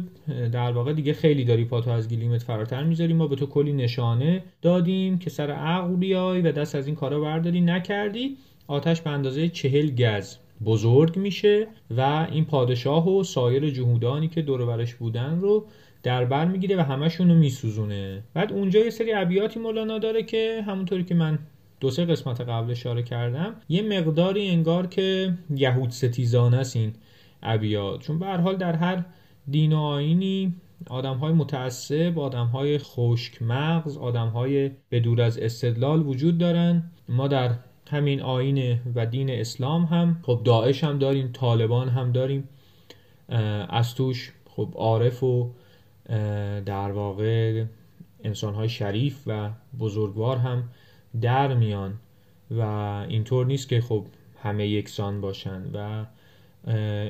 در 0.52 0.72
واقع 0.72 0.94
دیگه 0.94 1.14
خیلی 1.14 1.44
داری 1.44 1.66
پاتو 1.66 1.90
از 1.90 2.10
گلیمت 2.10 2.44
فراتر 2.44 2.84
می‌ذاری. 2.84 3.14
ما 3.14 3.28
به 3.28 3.36
تو 3.36 3.46
کلی 3.46 3.74
نشانه 3.74 4.44
دادیم 4.62 5.18
که 5.20 5.30
سر 5.30 5.52
عقل 5.52 5.96
بیای 5.96 6.42
و 6.42 6.52
دست 6.52 6.76
از 6.76 6.88
این 6.88 6.96
کارا 6.96 7.20
برداری. 7.20 7.62
نکردی 7.62 8.38
آتش 8.68 9.02
به 9.02 9.10
اندازه 9.10 9.50
چهل 9.50 9.90
گز 9.90 10.38
بزرگ 10.66 11.18
میشه 11.18 11.68
و 11.98 12.28
این 12.32 12.46
پادشاه 12.46 13.10
و 13.10 13.24
سایر 13.24 13.70
جهودانی 13.70 14.28
که 14.28 14.42
دور 14.42 14.66
برش 14.66 14.96
بودن 14.96 15.40
رو 15.40 15.66
در 16.04 16.26
بر 16.26 16.46
می‌گیره 16.46 16.78
و 16.78 16.82
همشون 16.82 17.30
رو 17.30 17.36
میسوزونه. 17.36 18.24
بعد 18.34 18.54
اونجا 18.54 18.80
یه 18.80 18.90
سری 18.90 19.14
ابیاتی 19.14 19.60
مولانا 19.60 19.98
داره 19.98 20.24
که 20.24 20.64
همونطوری 20.68 21.04
که 21.04 21.16
من 21.16 21.40
دو 21.80 21.90
سه 21.90 22.06
قسمت 22.06 22.42
قبل 22.42 22.72
اشاره 22.72 23.04
کردم 23.04 23.56
یه 23.70 23.82
مقداری 23.82 24.50
انگار 24.50 24.88
که 24.88 25.34
یهود 25.56 25.90
ستیزانه 25.90 26.58
است 26.58 26.76
این 26.76 26.94
ابیات. 27.44 28.02
چون 28.02 28.20
به 28.20 28.26
هر 28.26 28.38
حال 28.38 28.56
در 28.56 28.76
هر 28.76 29.06
دین 29.50 29.74
و 29.74 29.78
آینی 29.78 30.56
آدم 30.90 31.18
های 31.18 31.34
متعصب 31.34 32.20
آدم 32.20 32.46
های 32.46 32.78
خشک 32.78 33.42
مغز 33.42 33.98
آدم 33.98 34.28
های 34.28 34.72
به 34.90 35.00
دور 35.00 35.22
از 35.22 35.38
استدلال 35.38 36.08
وجود 36.08 36.38
دارن. 36.38 36.92
ما 37.10 37.28
در 37.28 37.52
همین 37.90 38.22
آین 38.22 38.80
و 38.96 39.06
دین 39.06 39.30
اسلام 39.30 39.84
هم 39.84 40.20
خب 40.22 40.42
داعش 40.44 40.84
هم 40.84 41.00
داریم 41.00 41.30
طالبان 41.34 41.90
هم 41.90 42.12
داریم 42.12 42.50
از 43.70 43.96
توش 43.96 44.32
خب 44.46 44.74
عارف 44.76 45.24
و 45.24 45.52
در 46.66 46.92
واقع 46.92 47.66
انسان 48.24 48.54
های 48.54 48.70
شریف 48.70 49.24
و 49.28 49.50
بزرگوار 49.80 50.38
هم 50.38 50.64
در 51.22 51.54
میان 51.54 51.94
و 52.52 52.62
اینطور 53.10 53.46
نیست 53.46 53.70
که 53.70 53.82
خب 53.82 54.06
همه 54.44 54.68
یکسان 54.68 55.22
باشن 55.22 55.64
و 55.74 56.06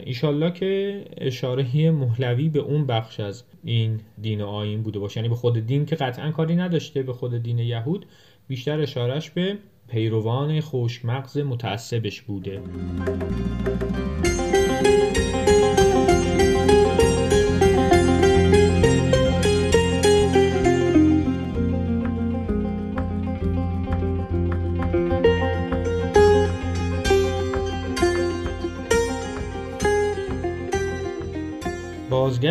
ایشالله 0.05 0.51
که 0.51 1.05
اشاره 1.17 1.91
مهلوی 1.91 2.49
به 2.49 2.59
اون 2.59 2.85
بخش 2.85 3.19
از 3.19 3.43
این 3.63 3.99
دین 4.21 4.41
آین 4.41 4.83
بوده 4.83 4.99
باشه. 4.99 5.17
یعنی 5.17 5.29
به 5.29 5.35
خود 5.35 5.65
دین 5.65 5.85
که 5.85 5.95
قطعا 5.95 6.31
کاری 6.31 6.55
نداشته 6.55 7.03
به 7.03 7.13
خود 7.13 7.43
دین 7.43 7.59
یهود 7.59 8.05
بیشتر 8.47 8.81
اشارش 8.81 9.29
به 9.29 9.57
پیروان 9.87 10.59
خوشمغز 10.59 11.37
متعصبش 11.37 12.21
بوده. 12.21 12.61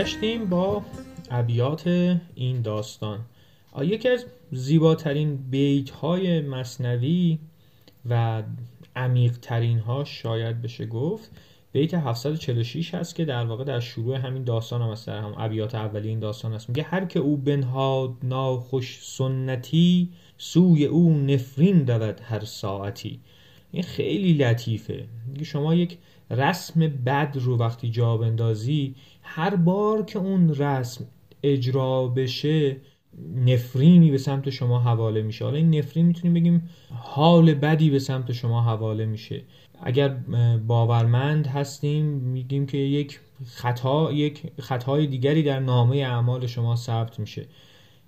بازگشتیم 0.09 0.49
با 0.49 0.83
ابیات 1.31 1.87
این 2.35 2.63
داستان. 2.63 3.21
یکی 3.83 4.09
از 4.09 4.27
زیباترین 4.53 5.37
بیت 5.37 5.91
های 5.91 6.41
مصنوی 6.41 7.39
و 8.11 8.43
عمیق 8.97 9.39
ترین 9.39 9.79
ها 9.79 10.05
شاید 10.05 10.63
بشه 10.63 10.87
گفت 10.87 11.31
بیت 11.73 11.95
746 11.95 12.95
هست 12.95 13.15
که 13.15 13.25
در 13.25 13.45
واقع 13.45 13.65
در 13.65 13.81
شروع 13.81 14.17
همین 14.17 14.45
داستان 14.45 14.83
هم 14.83 14.95
در 15.07 15.21
هم 15.21 15.35
ابیات 15.39 15.75
اولی 15.75 16.09
این 16.09 16.21
داستان 16.21 16.53
هست. 16.53 16.69
میگه 16.69 16.83
هر 16.83 17.05
که 17.05 17.21
او 17.21 17.37
بنهاد 17.37 18.13
ناخوش 18.23 18.99
سنتی 19.03 20.09
سوی 20.39 20.85
او 20.85 21.19
نفرین 21.19 21.85
دود 21.85 22.21
هر 22.21 22.45
ساعتی. 22.45 23.21
این 23.73 23.83
خیلی 23.83 24.33
لطیفه. 24.33 25.05
شما 25.43 25.75
یک 25.75 25.99
رسم 26.31 26.81
بد 26.81 27.37
رو 27.41 27.57
وقتی 27.57 27.91
جا 27.91 28.17
بندازی 28.17 28.95
هر 29.31 29.57
بار 29.57 30.05
که 30.05 30.19
اون 30.19 30.55
رسم 30.55 31.05
اجرا 31.43 32.09
بشه 32.09 32.77
نفرینی 33.47 34.11
به 34.11 34.19
سمت 34.19 34.51
شما 34.51 34.81
حواله 34.81 35.23
میشه. 35.23 35.45
حالا 35.45 35.57
این 35.57 35.75
نفرین 35.75 36.07
می‌تونیم 36.07 36.35
بگیم 36.35 36.69
حال 36.91 37.55
بدی 37.55 37.91
به 37.91 37.99
سمت 37.99 38.33
شما 38.33 38.63
حواله 38.63 39.07
میشه. 39.07 39.43
اگر 39.83 40.09
باورمند 40.67 41.47
هستیم 41.47 42.05
میگیم 42.07 42.67
که 42.67 42.79
یک 42.79 43.21
خطا 43.47 44.13
یک 44.13 44.43
خطای 44.61 45.07
دیگری 45.07 45.43
در 45.43 45.61
نامه 45.61 45.97
اعمال 45.97 46.47
شما 46.47 46.77
ثبت 46.77 47.21
میشه. 47.21 47.47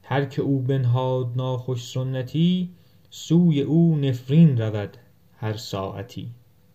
هر 0.02 0.24
که 0.24 0.42
او 0.42 0.62
بنهاد 0.62 1.32
ناخوش 1.36 1.84
سنتی 1.84 2.70
سوی 3.10 3.60
او 3.60 3.96
نفرین 3.96 4.58
رود 4.60 4.96
هر 5.36 5.56
ساعتی. 5.56 6.30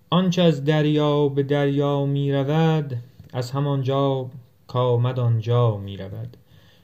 آنچه 0.09 0.41
از 0.41 0.63
دریا 0.63 1.27
به 1.27 1.43
دریا 1.43 2.05
می 2.05 2.33
رود 2.33 2.97
از 3.35 3.51
همانجا 3.51 4.29
کامد 4.67 5.19
آنجا 5.19 5.77
می 5.77 5.97
رود 5.97 6.37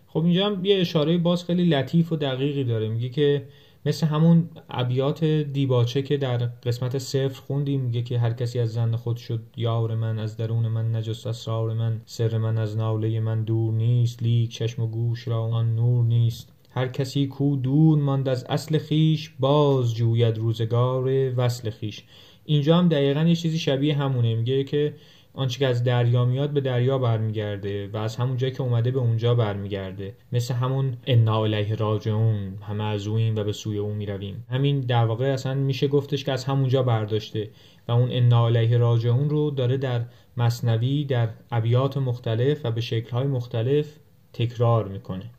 خب 0.08 0.24
اینجا 0.24 0.46
هم 0.46 0.66
یه 0.66 0.82
اشاره 0.82 1.18
باز 1.18 1.46
خیلی 1.46 1.66
لطیف 1.66 2.12
و 2.12 2.16
دقیقی 2.16 2.64
داره. 2.64 2.90
میگه 2.90 3.10
که 3.10 3.48
مثل 3.86 4.08
همون 4.08 4.50
ابیات 4.70 5.24
دیباچه 5.24 6.02
که 6.02 6.18
در 6.18 6.38
قسمت 6.38 6.98
صفر 6.98 7.42
خوندیم 7.42 7.82
میگه 7.82 8.02
که 8.02 8.20
هر 8.20 8.34
کسی 8.34 8.60
از 8.60 8.74
زن 8.74 8.96
خود 8.96 9.18
شد 9.18 9.40
یار 9.58 9.96
من 9.96 10.20
از 10.20 10.38
درون 10.38 10.68
من 10.68 10.96
نجست 10.96 11.28
اسرار 11.28 11.74
من 11.74 12.02
سر 12.06 12.38
من 12.38 12.58
از 12.58 12.78
ناله 12.78 13.20
من 13.20 13.44
دور 13.44 13.74
نیست 13.74 14.24
لیک 14.24 14.50
چشم 14.50 14.82
و 14.82 14.88
گوش 14.88 15.28
را 15.28 15.44
آن 15.44 15.76
نور 15.76 16.06
نیست. 16.06 16.50
هر 16.72 16.88
کسی 16.88 17.28
کو 17.28 17.56
دور 17.56 18.00
ماند 18.00 18.30
از 18.30 18.44
اصل 18.50 18.78
خیش 18.78 19.34
باز 19.40 19.96
جوید 19.96 20.38
روزگار 20.38 21.34
وصل 21.38 21.70
خیش. 21.70 22.04
اینجا 22.46 22.78
هم 22.78 22.90
دقیقا 22.90 23.24
یه 23.24 23.36
چیزی 23.36 23.60
شبیه 23.60 23.96
همونه. 23.96 24.36
میگه 24.36 24.64
که 24.64 24.94
آنچه 25.34 25.60
که 25.60 25.68
از 25.68 25.84
دریا 25.84 26.26
میاد 26.26 26.50
به 26.50 26.62
دریا 26.62 26.98
برمیگرده 26.98 27.88
و 27.88 27.98
از 27.98 28.16
همون 28.16 28.38
جایی 28.38 28.54
که 28.54 28.62
اومده 28.62 28.92
به 28.92 29.00
اونجا 29.00 29.36
برمیگرده. 29.36 30.16
مثل 30.32 30.54
همون 30.54 30.98
انا 31.08 31.44
الیه 31.44 31.76
راجعون 31.76 32.58
همه 32.62 32.84
از 32.84 33.08
اویم 33.08 33.36
و 33.36 33.44
به 33.44 33.52
سوی 33.52 33.78
اون 33.78 33.96
می‌رویم. 33.96 34.46
همین 34.50 34.80
در 34.80 35.06
واقع 35.06 35.26
اصلا 35.26 35.54
میشه 35.54 35.88
گفتش 35.88 36.24
که 36.24 36.32
از 36.32 36.46
همونجا 36.46 36.84
برداشته 36.84 37.50
و 37.88 37.92
اون 37.92 38.10
انا 38.12 38.46
الیه 38.46 38.78
راجعون 38.78 39.30
رو 39.30 39.52
داره 39.52 39.78
در 39.78 40.06
مصنوی 40.38 41.06
در 41.06 41.30
ابیات 41.52 41.98
مختلف 41.98 42.66
و 42.66 42.72
به 42.72 42.82
شکلهای 42.82 43.28
مختلف 43.28 43.88
تکرار 44.34 44.88
می‌کنه. 44.88 45.32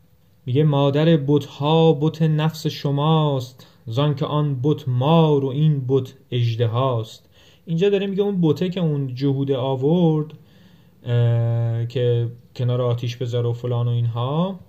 میگه 0.45 0.63
مادر 0.63 1.17
بتها 1.17 1.93
بت 1.93 2.21
نفس 2.21 2.67
شماست 2.67 3.67
زان 3.85 4.15
که 4.15 4.25
آن 4.25 4.59
بت 4.63 4.87
مار 4.87 5.45
و 5.45 5.47
این 5.47 5.85
بت 5.87 6.13
اژدهاست. 6.31 7.29
اینجا 7.65 7.89
داره 7.89 8.07
میگه 8.07 8.23
اون 8.23 8.41
بوته 8.41 8.69
که 8.69 8.79
اون 8.79 9.15
جهود 9.15 9.51
آورد 9.51 10.33
که 11.89 12.27
کنار 12.55 12.81
آتیش 12.81 13.17
بذاره 13.17 13.49
و 13.49 13.53
فلان 13.53 13.87
و 13.87 13.91
اینها 13.91 14.59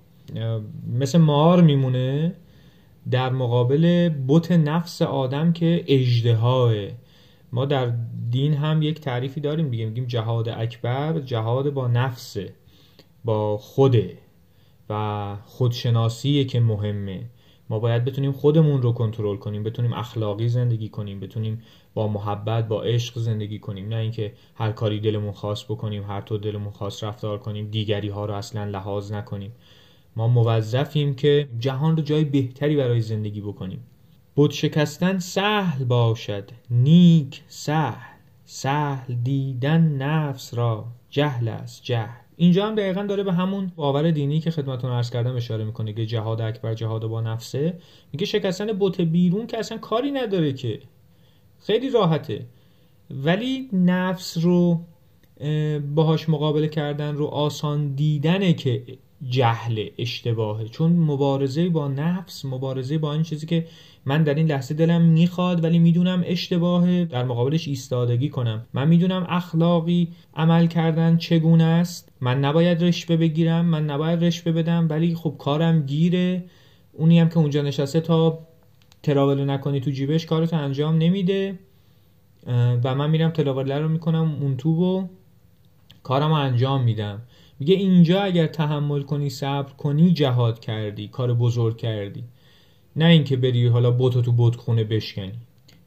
مثل 0.93 1.19
مار 1.19 1.63
میمونه 1.63 2.35
در 3.11 3.31
مقابل 3.31 4.11
بت 4.29 4.53
نفس 4.53 5.03
آدم 5.03 5.53
که 5.53 5.85
اجدهاه 5.87 6.75
ما 7.53 7.65
در 7.65 7.93
دین 8.31 8.55
هم 8.55 8.83
یک 8.83 9.01
تعریفی 9.01 9.41
داریم 9.41 9.69
دیگه 9.69 9.87
میگیم 9.87 10.05
جهاد 10.05 10.49
اکبر 10.49 11.21
جهاد 11.21 11.71
با 11.71 11.89
نفسه 11.89 12.53
با 13.25 13.59
خوده 13.59 14.19
و 14.91 15.37
خودشناسیه 15.45 16.45
که 16.45 16.61
مهمه. 16.61 17.25
ما 17.71 17.79
باید 17.79 18.05
بتونیم 18.05 18.33
خودمون 18.33 18.83
رو 18.83 18.93
کنترل 18.93 19.37
کنیم 19.37 19.63
بتونیم 19.63 19.93
اخلاقی 19.93 20.49
زندگی 20.49 20.89
کنیم 20.89 21.21
بتونیم 21.21 21.63
با 21.95 22.09
محبت 22.09 22.69
با 22.69 22.83
عشق 22.83 23.19
زندگی 23.19 23.59
کنیم. 23.59 23.89
نه 23.89 23.97
اینکه 23.97 24.33
هر 24.55 24.73
کاری 24.73 25.01
دلمون 25.01 25.33
خواست 25.33 25.69
بکنیم 25.69 26.03
هر 26.03 26.21
طور 26.21 26.41
دلمون 26.41 26.71
خواست 26.71 27.05
رفتار 27.05 27.39
کنیم 27.39 27.71
دیگری 27.71 28.09
ها 28.09 28.25
رو 28.25 28.35
اصلا 28.35 28.65
لحاظ 28.65 29.13
نکنیم. 29.13 29.53
ما 30.17 30.29
موظفیم 30.29 31.15
که 31.15 31.49
جهان 31.59 31.97
رو 31.97 32.03
جای 32.03 32.25
بهتری 32.25 32.77
برای 32.77 33.01
زندگی 33.01 33.41
بکنیم. 33.41 33.81
بود 34.35 34.51
شکستن 34.51 35.19
سهل 35.19 35.85
باشد. 35.85 36.51
نیک 36.71 37.43
سهل. 37.49 38.15
سهل 38.45 39.15
دیدن 39.15 39.83
نفس 39.83 40.55
را. 40.55 40.87
جهل 41.11 41.49
است 41.49 41.83
جهل. 41.83 42.24
اینجا 42.37 42.67
هم 42.67 42.75
دقیقا 42.75 43.03
داره 43.03 43.23
به 43.23 43.33
همون 43.33 43.73
باور 43.77 44.11
دینی 44.11 44.41
که 44.41 44.51
خدمتون 44.51 44.91
عرض 44.91 45.11
کردم 45.11 45.37
اشاره 45.37 45.65
می‌کنه 45.65 45.93
که 45.93 46.07
جهاد 46.07 46.41
اکبر 46.41 46.75
جهاد 46.75 47.07
با 47.07 47.21
نفسه. 47.21 47.79
میگه 48.13 48.27
شکستن 48.27 48.67
بت 48.81 49.01
بیرون 49.01 49.47
که 49.47 49.59
اصلا 49.59 49.79
کاری 49.79 50.11
نداره 50.11 50.53
که. 50.53 50.81
خیلی 51.59 51.91
راحته. 51.91 52.47
ولی 53.11 53.69
نفس 53.73 54.39
رو 54.39 54.81
باهاش 55.95 56.29
مقابله 56.29 56.69
کردن 56.69 57.15
رو 57.15 57.27
آسان 57.27 57.95
دیدنه 57.95 58.53
که 58.53 58.83
جهل 59.29 59.89
اشتباهه. 59.99 60.69
چون 60.69 60.93
مبارزه 60.93 61.69
با 61.69 61.89
نفس 61.89 62.45
مبارزه 62.45 62.99
با 62.99 63.13
این 63.13 63.23
چیزی 63.23 63.47
که 63.47 63.67
من 64.07 64.23
در 64.23 64.35
این 64.35 64.47
لحظه 64.47 64.75
دلم 64.75 65.03
می‌خواد 65.03 65.65
ولی 65.65 65.79
می‌دونم 65.79 66.23
اشتباهه 66.27 67.05
در 67.05 67.25
مقابلش 67.25 67.69
ایستادگی 67.69 68.29
کنم. 68.29 68.67
من 68.75 68.89
می‌دونم 68.89 69.27
اخلاقی 69.29 70.09
عمل 70.35 70.67
کردن 70.67 71.17
چگونه 71.17 71.65
است. 71.65 72.09
من 72.21 72.41
نباید 72.41 72.85
رشوه 72.85 73.17
بگیرم 73.17 73.65
من 73.65 73.85
نباید 73.85 74.25
رشوه 74.25 74.53
بدم 74.53 74.87
ولی 74.91 75.15
خب 75.15 75.35
کارم 75.39 75.87
گیره. 75.87 76.45
اونی 76.93 77.21
هم 77.21 77.29
که 77.29 77.39
اونجا 77.39 77.63
نشسته 77.63 78.01
تا 78.01 78.39
تراول 79.03 79.51
نکنی 79.51 79.81
تو 79.81 79.91
جیبش 79.91 80.27
کارتو 80.27 80.57
انجام 80.57 80.99
نمیده. 80.99 81.59
و 82.85 82.95
من 82.95 83.11
میرم 83.11 83.31
تراوله 83.31 83.79
رو 83.79 83.89
می‌کنم 83.89 84.37
اون 84.41 84.57
تو 84.57 84.71
و 84.71 85.07
کارم 86.03 86.33
انجام 86.33 86.83
میدم. 86.83 87.23
میگه 87.59 87.75
اینجا 87.75 88.23
اگر 88.23 88.47
تحمل 88.47 89.03
کنی 89.03 89.31
صبر 89.31 89.73
کنی 89.73 90.13
جهاد 90.13 90.61
کردی 90.61 91.09
کار 91.09 91.35
بزرگ 91.35 91.77
کردی. 91.77 92.25
نه 92.97 93.05
اینکه 93.05 93.37
بری 93.37 93.67
حالا 93.67 93.91
بوتو 93.91 94.23
تو 94.23 94.33
بوت 94.33 94.57
خونه 94.57 94.85
بشکنی. 94.85 95.33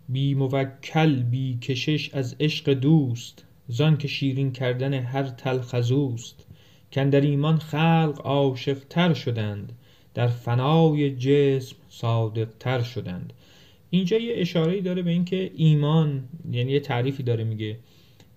بی 0.10 0.34
موکل 0.34 1.24
بی 1.24 1.58
کشش 1.62 2.10
از 2.14 2.36
عشق 2.40 2.74
دوست. 2.74 3.46
زان 3.68 3.98
که 3.98 4.08
شیرین 4.08 4.52
کردن 4.52 4.94
هر 4.94 5.24
تلخزوست 5.24 6.46
کن 6.92 7.10
در 7.10 7.22
ایمان 7.22 7.58
خلق 7.58 8.22
عاشق 8.24 8.78
تر 8.90 9.14
شدند. 9.14 9.74
در 10.14 10.28
فنای 10.28 11.16
جسم 11.16 11.76
صادق 11.90 12.50
تر 12.60 12.82
شدند. 12.82 13.34
اینجا 13.90 14.18
یه 14.18 14.34
اشاره 14.38 14.82
داره 14.82 15.02
به 15.02 15.12
اینکه 15.12 15.52
ایمان 15.56 16.24
یعنی 16.52 16.72
یه 16.72 16.80
تعریفی 16.80 17.24
داره 17.24 17.44
میگه 17.44 17.78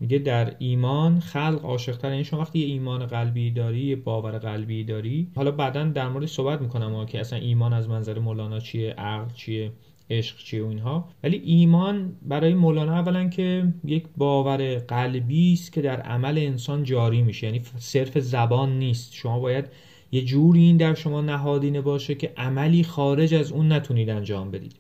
میگه 0.01 0.19
در 0.19 0.55
ایمان 0.59 1.21
خلق 1.21 1.65
عاشقتر. 1.65 2.11
یعنی 2.11 2.25
شما 2.25 2.41
وقتی 2.41 2.59
یه 2.59 2.67
ایمان 2.67 3.07
قلبی 3.07 3.51
داری 3.51 3.81
یه 3.81 3.97
باور 3.97 4.39
قلبی 4.39 4.85
داری 4.85 5.29
حالا 5.35 5.51
بعدا 5.51 5.85
در 5.85 6.09
مورد 6.09 6.27
صحبت 6.27 6.61
می‌کنم 6.61 7.07
که 7.07 7.21
اصلا 7.21 7.39
ایمان 7.39 7.73
از 7.73 7.89
منظر 7.89 8.19
مولانا 8.19 8.61
چیه 8.61 8.91
عقل 8.91 9.35
چیه 9.35 9.73
عشق 10.11 10.39
چیه 10.39 10.65
و 10.65 10.67
اینها. 10.67 11.09
ولی 11.23 11.37
ایمان 11.37 12.13
برای 12.23 12.55
مولانا 12.55 12.95
اولا 12.95 13.29
که 13.29 13.75
یک 13.85 14.05
باور 14.17 14.79
قلبی 14.79 15.53
است 15.53 15.73
که 15.73 15.83
در 15.83 16.01
عمل 16.01 16.39
انسان 16.39 16.85
جاری 16.85 17.23
میشه. 17.23 17.47
یعنی 17.47 17.61
صرف 17.79 18.19
زبان 18.19 18.79
نیست. 18.79 19.15
شما 19.15 19.41
باید 19.41 19.65
یه 20.13 20.25
جوری 20.25 20.61
این 20.61 20.77
در 20.77 20.95
شما 20.95 21.21
نهادینه 21.21 21.81
باشه 21.81 22.15
که 22.15 22.33
عملی 22.37 22.85
خارج 22.85 23.35
از 23.35 23.53
اون 23.53 23.73
نتونید 23.73 24.11
انجام 24.11 24.51
بدید. 24.51 24.75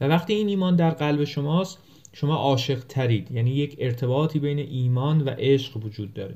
و 0.00 0.08
وقتی 0.08 0.32
این 0.32 0.48
ایمان 0.48 0.76
در 0.76 0.90
قلب 0.90 1.24
شماست 1.24 1.78
شما 2.12 2.34
عاشق 2.34 2.84
ترید 2.84 3.30
یعنی 3.30 3.50
یک 3.50 3.76
ارتباطی 3.78 4.38
بین 4.38 4.58
ایمان 4.58 5.20
و 5.20 5.30
عشق 5.30 5.84
وجود 5.84 6.14
داره. 6.14 6.34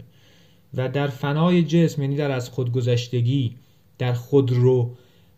و 0.75 0.89
در 0.89 1.07
فنای 1.07 1.63
جسم 1.63 2.03
یعنی 2.03 2.17
در 2.17 2.31
از 2.31 2.51
خودگذشتگی 2.51 3.57
در 3.99 4.13
خود 4.13 4.53
رو 4.53 4.91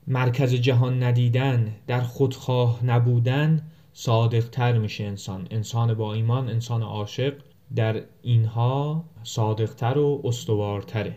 مرکز 0.07 0.55
جهان 0.55 1.03
ندیدن 1.03 1.77
در 1.87 2.01
خودخواه 2.01 2.85
نبودن 2.85 3.63
صادق 3.93 4.49
تر 4.49 4.79
میشه 4.79 5.05
انسان. 5.05 5.47
انسان 5.51 5.95
با 5.95 6.15
ایمان 6.15 6.49
انسان 6.49 6.83
عاشق 6.83 7.35
در 7.77 8.03
اینها 8.23 9.05
صادقتر 9.23 9.99
و 9.99 10.21
استوارتره. 10.25 11.17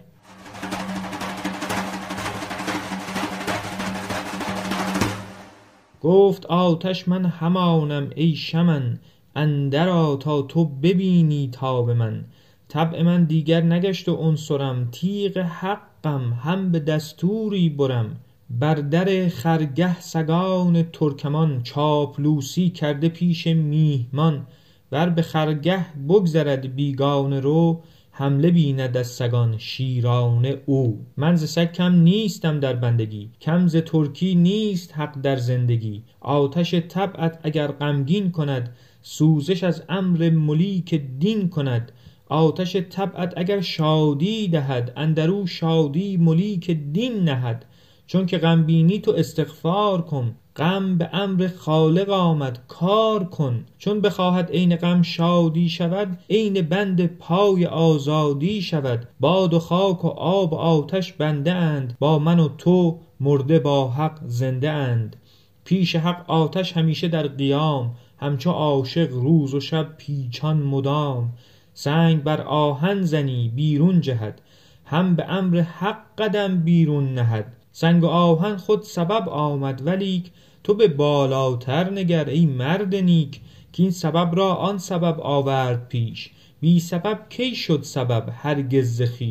گفت 6.02 6.46
آتش 6.46 7.08
من 7.08 7.26
همانم 7.26 8.10
ای 8.16 8.36
شمن 8.36 9.00
اندرا 9.36 10.16
تا 10.16 10.42
تو 10.42 10.66
ببینی 10.66 11.50
تاب 11.52 11.90
من. 11.90 12.26
طبع 12.68 13.04
من 13.04 13.24
دیگر 13.24 13.62
نگشت 13.62 14.10
و 14.10 14.16
عنصرم 14.16 14.90
تیغ 14.92 15.38
حقم 15.38 16.34
هم 16.34 16.72
به 16.72 16.80
دستوری 16.80 17.70
برم. 17.70 18.16
بر 18.50 18.76
در 18.76 19.30
خرگه 19.30 20.00
سگان 20.00 20.84
ترکمان 20.84 21.64
چاپلوسی 21.64 22.70
کرده 22.70 23.10
پیش 23.10 23.48
میهمان. 23.48 24.48
ور 24.92 25.10
به 25.10 25.22
خرگه 25.22 25.86
بگذرد 26.10 26.76
بیگانه 26.76 27.40
رو 27.40 27.82
حمله 28.13 28.52
بیند 28.52 28.97
از 28.97 29.08
سگان 29.08 29.58
شیرانه 29.58 30.58
او. 30.65 31.06
من 31.17 31.36
ز 31.36 31.50
سگ 31.50 31.71
کم 31.71 31.95
نیستم 31.95 32.60
در 32.60 32.74
بندگی 32.74 33.30
کم 33.41 33.67
ز 33.67 33.76
ترکی 33.76 34.36
نیست 34.36 34.93
حق 34.97 35.21
در 35.21 35.36
زندگی. 35.36 36.04
آتش 36.19 36.74
طبعت 36.76 37.39
اگر 37.43 37.67
غمگین 37.67 38.32
کند 38.32 38.76
سوزش 39.02 39.63
از 39.63 39.84
امر 39.89 40.30
ملیک 40.30 40.95
دین 40.95 41.50
کند. 41.50 41.91
آتش 42.30 42.76
طبعت 42.76 43.34
اگر 43.38 43.62
شادی 43.62 44.47
دهد 44.47 44.93
اندرو 44.95 45.47
شادی 45.47 46.17
ملیک 46.17 46.71
دین 46.71 47.24
نهد. 47.24 47.65
چون 48.08 48.26
که 48.26 48.38
غم 48.38 48.63
بینی 48.63 49.00
تو 49.00 49.12
استغفار 49.12 50.02
کن 50.02 50.36
غم 50.56 50.98
به 50.98 51.10
امر 51.14 51.50
خالق 51.58 52.10
آمد 52.10 52.60
کار 52.68 53.24
کن. 53.24 53.66
چون 53.78 54.02
بخواهد 54.02 54.52
عین 54.52 54.76
غم 54.76 55.02
شادی 55.02 55.70
شود 55.70 56.18
عین 56.30 56.62
بند 56.62 57.06
پای 57.06 57.66
آزادی 57.66 58.62
شود. 58.62 59.08
باد 59.20 59.54
و 59.54 59.60
خاک 59.60 60.06
و 60.06 60.08
آب 60.08 60.54
و 60.54 60.56
آتش 60.56 61.14
بنده 61.14 61.54
اند. 61.54 61.96
با 62.00 62.20
من 62.20 62.40
و 62.40 62.50
تو 62.58 63.00
مرده 63.20 63.60
با 63.60 63.90
حق 63.92 64.20
زنده 64.26 64.70
اند. 64.70 65.16
پیش 65.64 65.96
حق 65.96 66.30
آتش 66.30 66.78
همیشه 66.78 67.08
در 67.08 67.28
قیام. 67.28 67.96
همچو 68.20 68.52
عاشق 68.52 69.12
روز 69.12 69.54
و 69.54 69.60
شب 69.60 69.98
پیچان 69.98 70.58
مدام. 70.58 71.34
سنگ 71.74 72.24
بر 72.24 72.42
آهن 72.42 73.02
زنی 73.02 73.52
بیرون 73.56 74.02
جهد. 74.02 74.42
هم 74.86 75.16
به 75.16 75.26
امر 75.32 75.60
حق 75.60 75.98
قدم 76.18 76.58
بیرون 76.58 77.14
نهد. 77.14 77.61
سنگ 77.72 78.04
و 78.04 78.08
آهن 78.08 78.58
خود 78.58 78.82
سبب 78.82 79.30
آمد 79.30 79.82
ولیک 79.86 80.32
تو 80.64 80.74
به 80.74 80.88
بالاتر 80.88 81.90
نگر 81.90 82.30
ای 82.30 82.46
مرد 82.46 82.96
نیک 82.96 83.42
که 83.74 83.84
این 83.84 83.92
سبب 83.92 84.36
را 84.36 84.54
آن 84.54 84.78
سبب 84.78 85.20
آورد 85.22 85.88
پیش. 85.88 86.30
بی 86.62 86.80
سبب 86.80 87.20
کی 87.30 87.56
شد 87.56 87.84
سبب 87.84 88.30
هرگز 88.34 89.02
ز 89.02 89.22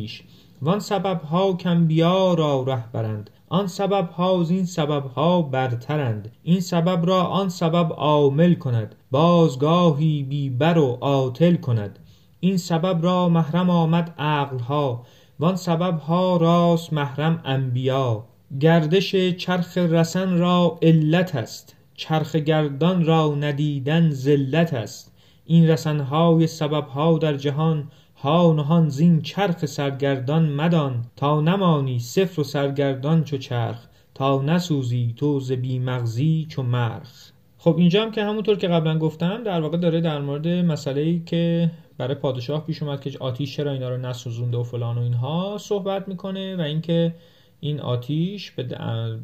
وان 0.61 0.79
سبب 0.79 1.21
ها 1.21 1.53
کانبیا 1.53 2.33
را 2.33 2.63
ره 2.67 2.91
برند 2.91 3.29
آن 3.49 3.67
سبب 3.67 4.09
ها 4.09 4.43
زین 4.43 4.65
سبب 4.65 5.05
ها 5.05 5.41
برترند. 5.41 6.31
این 6.43 6.59
سبب 6.59 7.05
را 7.05 7.23
آن 7.23 7.49
سبب 7.49 7.93
عامل 7.93 8.53
کند 8.53 8.95
بازگاهی 9.11 10.23
بی 10.23 10.49
بر 10.49 10.77
و 10.77 10.97
عاطل 11.01 11.55
کند. 11.55 11.99
این 12.39 12.57
سبب 12.57 13.03
را 13.03 13.29
محرم 13.29 13.69
آمد 13.69 14.13
عقل 14.17 14.59
ها 14.59 15.05
وان 15.39 15.55
سبب 15.55 15.99
ها 15.99 16.37
راست 16.37 16.93
محرم 16.93 17.41
انبیا. 17.45 18.30
گردش 18.59 19.15
چرخ 19.15 19.77
رسن 19.77 20.37
را 20.37 20.79
علت 20.81 21.35
است 21.35 21.75
چرخ 21.93 22.35
گردان 22.35 23.05
را 23.05 23.35
ندیدن 23.35 24.09
ذلت 24.09 24.73
است. 24.73 25.13
این 25.45 25.69
رسن 25.69 25.99
های 25.99 26.47
سبب 26.47 26.87
ها 26.87 27.17
در 27.17 27.37
جهان 27.37 27.91
هان 28.15 28.59
و 28.59 28.89
زین 28.89 29.21
چرخ 29.21 29.65
سرگردان 29.65 30.49
مدان. 30.49 31.05
تا 31.15 31.41
نمانی 31.41 31.99
صفر 31.99 32.41
و 32.41 32.43
سرگردان 32.43 33.23
چو 33.23 33.37
چرخ 33.37 33.87
تا 34.13 34.41
نسوزی 34.41 35.13
تو 35.17 35.39
ز 35.39 35.51
بی 35.51 35.79
مغزی 35.79 36.47
چو 36.49 36.63
مرخ. 36.63 37.31
خب 37.57 37.75
اینجا 37.77 38.03
هم 38.03 38.11
که 38.11 38.23
همونطور 38.23 38.57
که 38.57 38.67
قبلا 38.67 38.97
گفتم 38.99 39.43
در 39.43 39.61
واقع 39.61 39.77
داره 39.77 40.01
در 40.01 40.21
مورد 40.21 40.47
مسئله 40.47 41.01
ای 41.01 41.21
که 41.25 41.71
برای 41.97 42.15
پادشاه 42.15 42.65
پیش 42.65 42.83
اومد 42.83 43.01
که 43.01 43.11
آتیش 43.19 43.55
چرا 43.55 43.71
اینا 43.71 43.89
رو 43.89 43.97
نسوزونده 43.97 44.57
و 44.57 44.63
فلان 44.63 44.97
و 44.97 45.01
اینها 45.01 45.57
صحبت 45.59 46.07
می‌کنه 46.07 46.55
و 46.55 46.61
اینکه 46.61 47.13
این 47.63 47.79
آتیش 47.79 48.51
به 48.51 48.77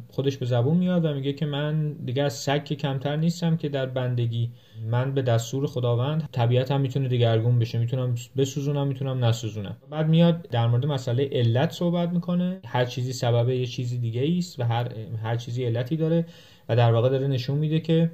خودش 0.08 0.36
به 0.36 0.46
زبون 0.46 0.76
میاد 0.76 1.04
و 1.04 1.14
میگه 1.14 1.32
که 1.32 1.46
من 1.46 1.92
دیگه 1.92 2.22
از 2.22 2.32
سگ 2.32 2.64
کمتر 2.64 3.16
نیستم 3.16 3.56
که 3.56 3.68
در 3.68 3.86
بندگی. 3.86 4.50
من 4.90 5.14
به 5.14 5.22
دستور 5.22 5.66
خداوند 5.66 6.28
طبیعت 6.32 6.72
هم 6.72 6.80
می‌تونه 6.80 7.08
دگرگون 7.08 7.58
بشه. 7.58 7.78
می‌تونم 7.78 8.14
بسوزونم 8.36 8.86
می‌تونم 8.86 9.24
نسوزونم. 9.24 9.76
بعد 9.90 10.08
میاد 10.08 10.48
در 10.50 10.66
مورد 10.66 10.86
مسئله 10.86 11.28
علت 11.32 11.70
صحبت 11.70 12.08
می‌کنه. 12.08 12.60
هر 12.66 12.84
چیزی 12.84 13.12
سبب 13.12 13.48
یه 13.48 13.66
چیزی 13.66 13.98
دیگه 13.98 14.38
است 14.38 14.60
و 14.60 14.62
هر 14.62 14.88
هر 15.22 15.36
چیزی 15.36 15.64
علتی 15.64 15.96
داره 15.96 16.26
و 16.68 16.76
در 16.76 16.92
واقع 16.92 17.08
داره 17.08 17.26
نشون 17.26 17.58
میده 17.58 17.80
که 17.80 18.10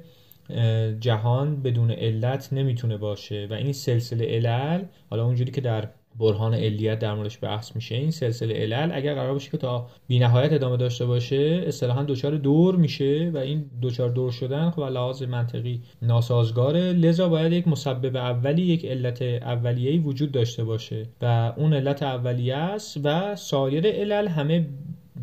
جهان 0.99 1.61
بدون 1.61 1.91
علت 1.91 2.53
نمی‌تونه 2.53 2.97
باشه 2.97 3.47
و 3.49 3.53
این 3.53 3.73
سلسله 3.73 4.25
علل 4.25 4.83
حالا 5.09 5.25
اونجوری 5.25 5.51
که 5.51 5.61
در 5.61 5.89
برهان 6.19 6.53
علیت 6.53 6.99
در 6.99 7.13
موردش 7.13 7.37
بحث 7.41 7.75
میشه. 7.75 7.95
این 7.95 8.11
سلسله 8.11 8.53
علل 8.53 8.91
اگر 8.93 9.15
قرار 9.15 9.33
باشه 9.33 9.51
که 9.51 9.57
تا 9.57 9.87
نهایت 10.09 10.53
ادامه 10.53 10.77
داشته 10.77 11.05
باشه 11.05 11.63
اصطلاحا 11.67 12.03
دچار 12.03 12.37
دور 12.37 12.75
میشه 12.75 13.31
و 13.33 13.37
این 13.37 13.65
دچار 13.81 14.09
دور 14.09 14.31
شدن 14.31 14.69
خب 14.69 14.81
لحاظ 14.81 15.23
منطقی 15.23 15.81
ناسازگاره. 16.01 16.93
لذا 16.93 17.29
باید 17.29 17.53
یک 17.53 17.67
مسبب 17.67 18.15
اولی 18.15 18.61
یک 18.61 18.85
علت 18.85 19.21
اولیه‌ای 19.21 19.97
وجود 19.97 20.31
داشته 20.31 20.63
باشه 20.63 21.05
و 21.21 21.53
اون 21.57 21.73
علت 21.73 22.03
اولیه 22.03 22.55
است 22.55 22.99
و 23.03 23.35
سایر 23.35 23.87
علل 23.87 24.27
همه 24.27 24.67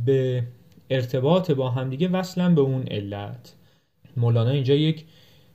به 0.06 0.42
ارتباط 0.90 1.50
با 1.50 1.70
همدیگه 1.70 2.08
وصلن 2.08 2.54
به 2.54 2.60
اون 2.60 2.82
علت. 2.82 3.54
مولانا 4.16 4.50
اینجا 4.50 4.74
یک 4.74 5.04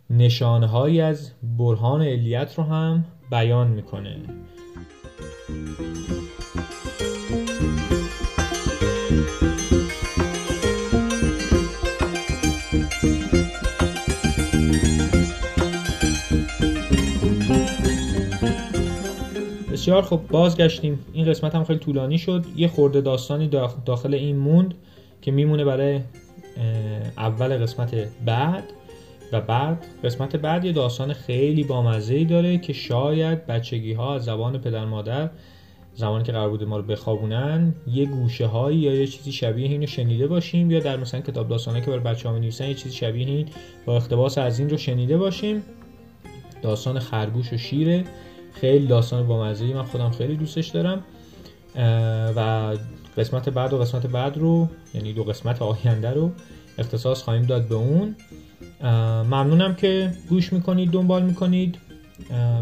نشانهایی 0.10 1.02
از 1.02 1.32
برهان 1.58 2.02
علیت 2.02 2.56
رو 2.58 2.64
هم 2.64 3.06
بیان 3.32 3.68
می‌کنه. 3.68 4.16
بسیار 19.72 20.02
خب 20.02 20.22
بازگشتیم. 20.32 21.00
این 21.14 21.26
قسمت 21.26 21.56
هم 21.56 21.64
خیلی 21.64 21.80
طولانی 21.80 22.18
شد. 22.18 22.46
یه 22.56 22.68
خورده 22.68 23.02
داستانی 23.02 23.50
داخل 23.86 24.14
این 24.14 24.38
موند 24.38 24.74
که 25.22 25.32
میمونه 25.32 25.66
برای 25.66 26.00
اول 27.18 27.58
قسمت 27.58 27.96
بعد. 28.26 28.64
و 29.32 29.42
بعد 29.42 29.86
قسمت 30.04 30.36
بعد 30.36 30.66
یه 30.66 30.72
داستان 30.72 31.14
خیلی 31.14 31.64
بامزه 31.64 32.16
ای 32.16 32.26
داره 32.26 32.58
که 32.58 32.74
شاید 32.74 33.46
بچگی 33.46 33.94
ها 33.94 34.16
از 34.16 34.26
زبان 34.26 34.58
پدر 34.58 34.86
مادر 34.86 35.30
زمانی 35.98 36.24
که 36.24 36.32
قرار 36.32 36.50
بوده 36.50 36.66
ما 36.66 36.78
رو 36.78 36.84
بخوابونن 36.84 37.76
یه 37.88 38.06
گوشه 38.06 38.46
هایی 38.46 38.78
یا 38.78 38.96
یه 38.96 39.08
چیزی 39.08 39.32
شبیه 39.32 39.68
اینو 39.68 39.88
شنیده 39.88 40.28
باشیم 40.28 40.72
یا 40.72 40.80
در 40.80 40.98
مثلا 40.98 41.22
کتاب 41.22 41.50
داستانه 41.50 41.82
که 41.82 41.88
برای 41.88 42.00
بچه 42.00 42.30
ها 42.30 42.40
می 42.40 42.46
یه 42.46 42.74
چیزی 42.74 42.96
شبیه 42.96 43.28
این 43.28 43.48
با 43.86 43.96
اقتباس 43.96 44.38
از 44.38 44.60
این 44.60 44.70
رو 44.70 44.78
شنیده 44.78 45.18
باشیم. 45.18 45.64
داستان 46.62 47.00
خرگوش 47.00 47.54
و 47.54 47.58
شیره. 47.58 48.04
خیلی 48.54 48.88
داستان 48.88 49.28
بامزه 49.28 49.66
ای 49.66 49.74
من 49.74 49.84
خودم 49.84 50.10
خیلی 50.10 50.36
دوستش 50.36 50.68
دارم. 50.68 51.04
و 52.36 52.74
قسمت 53.18 53.50
بعد 53.50 53.74
و 53.74 53.78
قسمت 53.78 54.08
بعد 54.08 54.38
رو 54.38 54.68
یعنی 54.94 55.14
دو 55.14 55.24
قسمت 55.24 55.62
آینده 55.62 56.10
رو 56.10 56.32
اختصاص 56.78 57.22
خواهیم 57.22 57.44
داد 57.44 57.68
به 57.68 57.76
اون. 57.76 58.16
ممنونم 58.84 59.76
که 59.76 60.14
گوش 60.30 60.54
می‌کنید 60.54 60.92
دنبال 60.92 61.24
می‌کنید. 61.24 61.78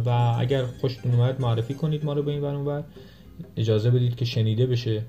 و 0.06 0.10
اگر 0.39 0.65
خوشتون 0.82 1.12
اومد 1.12 1.41
معرفی 1.41 1.73
کنید 1.73 2.06
ما 2.06 2.13
رو 2.13 2.23
به 2.23 2.32
این 2.32 2.43
و 2.43 2.82
اجازه 3.58 3.91
بدید 3.91 4.15
که 4.15 4.25
شنیده 4.25 4.65
بشه 4.65 5.01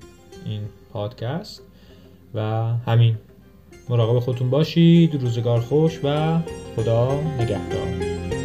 این 0.45 0.61
پادکست. 0.93 1.61
و 2.33 2.41
همین. 2.85 3.15
مراقب 3.89 4.19
خودتون 4.19 4.49
باشید 4.49 5.21
روزگار 5.21 5.59
خوش 5.59 5.99
و 6.03 6.39
خدا 6.75 7.21
نگهدار. 7.21 8.36